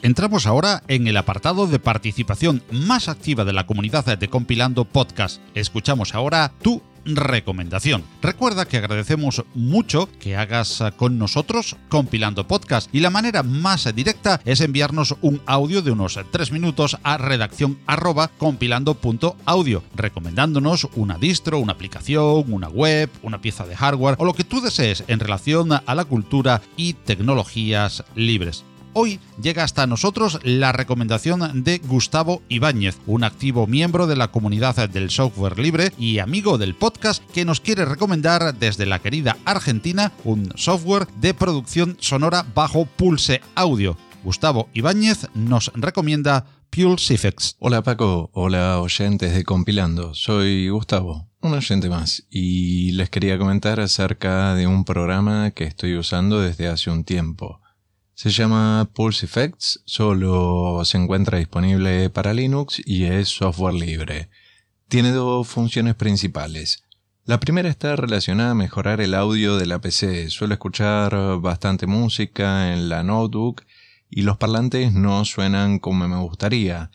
[0.00, 5.42] Entramos ahora en el apartado de participación más activa de la comunidad de Compilando Podcast.
[5.54, 8.04] Escuchamos ahora tu recomendación.
[8.22, 14.40] Recuerda que agradecemos mucho que hagas con nosotros compilando podcast y la manera más directa
[14.44, 21.58] es enviarnos un audio de unos 3 minutos a redacción arroba compilando.audio recomendándonos una distro,
[21.58, 25.72] una aplicación, una web, una pieza de hardware o lo que tú desees en relación
[25.72, 28.64] a la cultura y tecnologías libres.
[29.00, 34.88] Hoy llega hasta nosotros la recomendación de Gustavo Ibáñez, un activo miembro de la comunidad
[34.88, 40.10] del software libre y amigo del podcast que nos quiere recomendar desde la querida Argentina
[40.24, 43.96] un software de producción sonora bajo Pulse Audio.
[44.24, 46.46] Gustavo Ibáñez nos recomienda
[46.76, 47.54] Effects.
[47.60, 53.78] Hola Paco, hola oyentes de Compilando, soy Gustavo, un oyente más, y les quería comentar
[53.78, 57.60] acerca de un programa que estoy usando desde hace un tiempo.
[58.18, 64.28] Se llama Pulse Effects, solo se encuentra disponible para Linux y es software libre.
[64.88, 66.82] Tiene dos funciones principales.
[67.26, 70.30] La primera está relacionada a mejorar el audio de la PC.
[70.30, 73.62] Suelo escuchar bastante música en la notebook
[74.10, 76.90] y los parlantes no suenan como me gustaría.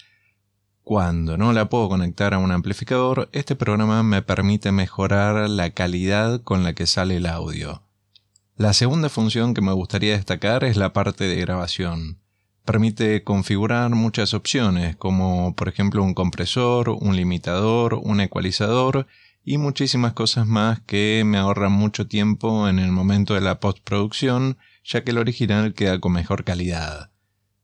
[0.82, 6.42] Cuando no la puedo conectar a un amplificador, este programa me permite mejorar la calidad
[6.42, 7.82] con la que sale el audio.
[8.56, 12.20] La segunda función que me gustaría destacar es la parte de grabación.
[12.66, 19.08] Permite configurar muchas opciones, como por ejemplo un compresor, un limitador, un ecualizador
[19.44, 24.60] y muchísimas cosas más que me ahorran mucho tiempo en el momento de la postproducción,
[24.86, 27.10] ya que el original queda con mejor calidad.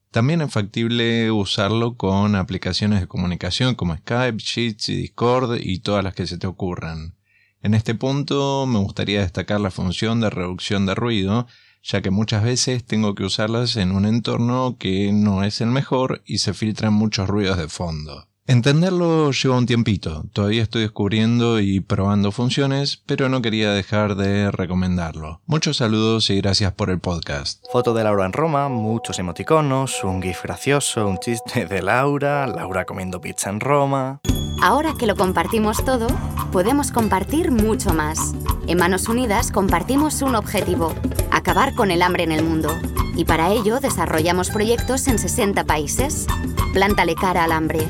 [0.10, 6.04] También es factible usarlo con aplicaciones de comunicación como Skype, Sheets y Discord y todas
[6.04, 7.19] las que se te ocurran.
[7.62, 11.46] En este punto me gustaría destacar la función de reducción de ruido,
[11.84, 16.22] ya que muchas veces tengo que usarlas en un entorno que no es el mejor
[16.26, 18.29] y se filtran muchos ruidos de fondo.
[18.50, 24.50] Entenderlo lleva un tiempito, todavía estoy descubriendo y probando funciones, pero no quería dejar de
[24.50, 25.40] recomendarlo.
[25.46, 27.64] Muchos saludos y gracias por el podcast.
[27.72, 32.86] Foto de Laura en Roma, muchos emoticonos, un gif gracioso, un chiste de Laura, Laura
[32.86, 34.20] comiendo pizza en Roma.
[34.64, 36.08] Ahora que lo compartimos todo,
[36.52, 38.34] podemos compartir mucho más.
[38.66, 40.96] En Manos Unidas compartimos un objetivo,
[41.30, 42.76] acabar con el hambre en el mundo.
[43.16, 46.26] Y para ello desarrollamos proyectos en 60 países.
[46.74, 47.88] Plántale cara al hambre.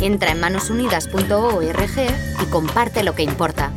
[0.00, 1.96] Entra en manosunidas.org
[2.42, 3.72] y comparte lo que importa.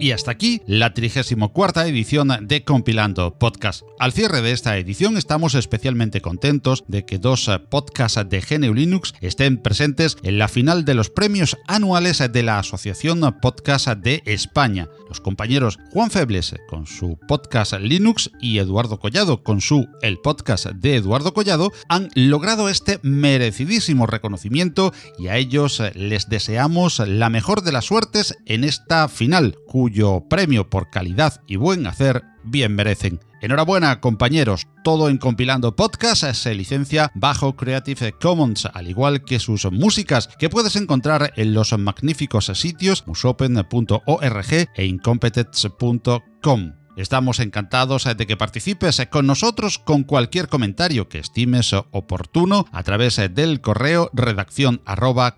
[0.00, 3.82] Y hasta aquí la 34 edición de Compilando Podcast.
[3.98, 9.12] Al cierre de esta edición estamos especialmente contentos de que dos podcasts de GNU Linux
[9.20, 14.88] estén presentes en la final de los premios anuales de la Asociación Podcast de España.
[15.08, 20.66] Los compañeros Juan Febles con su podcast Linux y Eduardo Collado con su El Podcast
[20.66, 27.62] de Eduardo Collado han logrado este merecidísimo reconocimiento y a ellos les deseamos la mejor
[27.62, 29.56] de las suertes en esta final,
[29.88, 33.20] cuyo premio por calidad y buen hacer bien merecen.
[33.40, 39.64] Enhorabuena compañeros, todo en Compilando Podcast se licencia bajo Creative Commons, al igual que sus
[39.70, 46.77] músicas que puedes encontrar en los magníficos sitios musopen.org e incompetence.com.
[46.98, 53.20] Estamos encantados de que participes con nosotros con cualquier comentario que estimes oportuno a través
[53.30, 55.36] del correo redacción arroba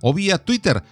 [0.00, 0.82] o vía Twitter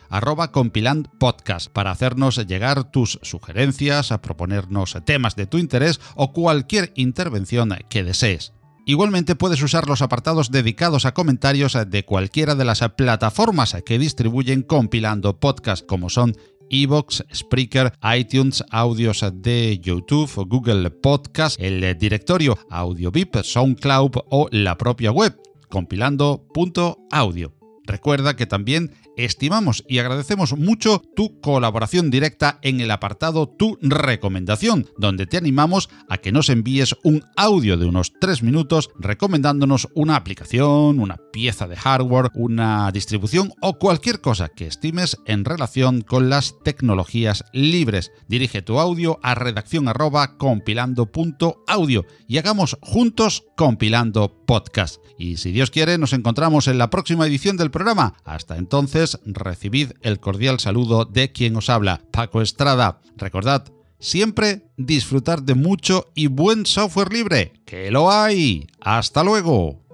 [1.72, 8.52] para hacernos llegar tus sugerencias, proponernos temas de tu interés o cualquier intervención que desees.
[8.84, 14.62] Igualmente puedes usar los apartados dedicados a comentarios de cualquiera de las plataformas que distribuyen
[14.62, 16.36] compilando podcast, como son
[16.70, 25.12] Evox, Spreaker, iTunes, audios de YouTube, Google Podcast, el directorio AudioVip, SoundCloud o la propia
[25.12, 25.36] web
[25.68, 27.57] compilando.audio.
[27.88, 34.86] Recuerda que también estimamos y agradecemos mucho tu colaboración directa en el apartado Tu recomendación,
[34.98, 40.16] donde te animamos a que nos envíes un audio de unos 3 minutos recomendándonos una
[40.16, 46.28] aplicación, una pieza de hardware, una distribución o cualquier cosa que estimes en relación con
[46.28, 48.12] las tecnologías libres.
[48.28, 54.96] Dirige tu audio a redacción arroba compilando.audio y hagamos juntos compilando podcast.
[55.18, 58.14] Y si Dios quiere, nos encontramos en la próxima edición del programa.
[58.24, 63.00] Hasta entonces, recibid el cordial saludo de quien os habla, Paco Estrada.
[63.16, 63.66] Recordad,
[64.00, 68.66] siempre disfrutar de mucho y buen software libre, que lo hay.
[68.80, 69.87] Hasta luego.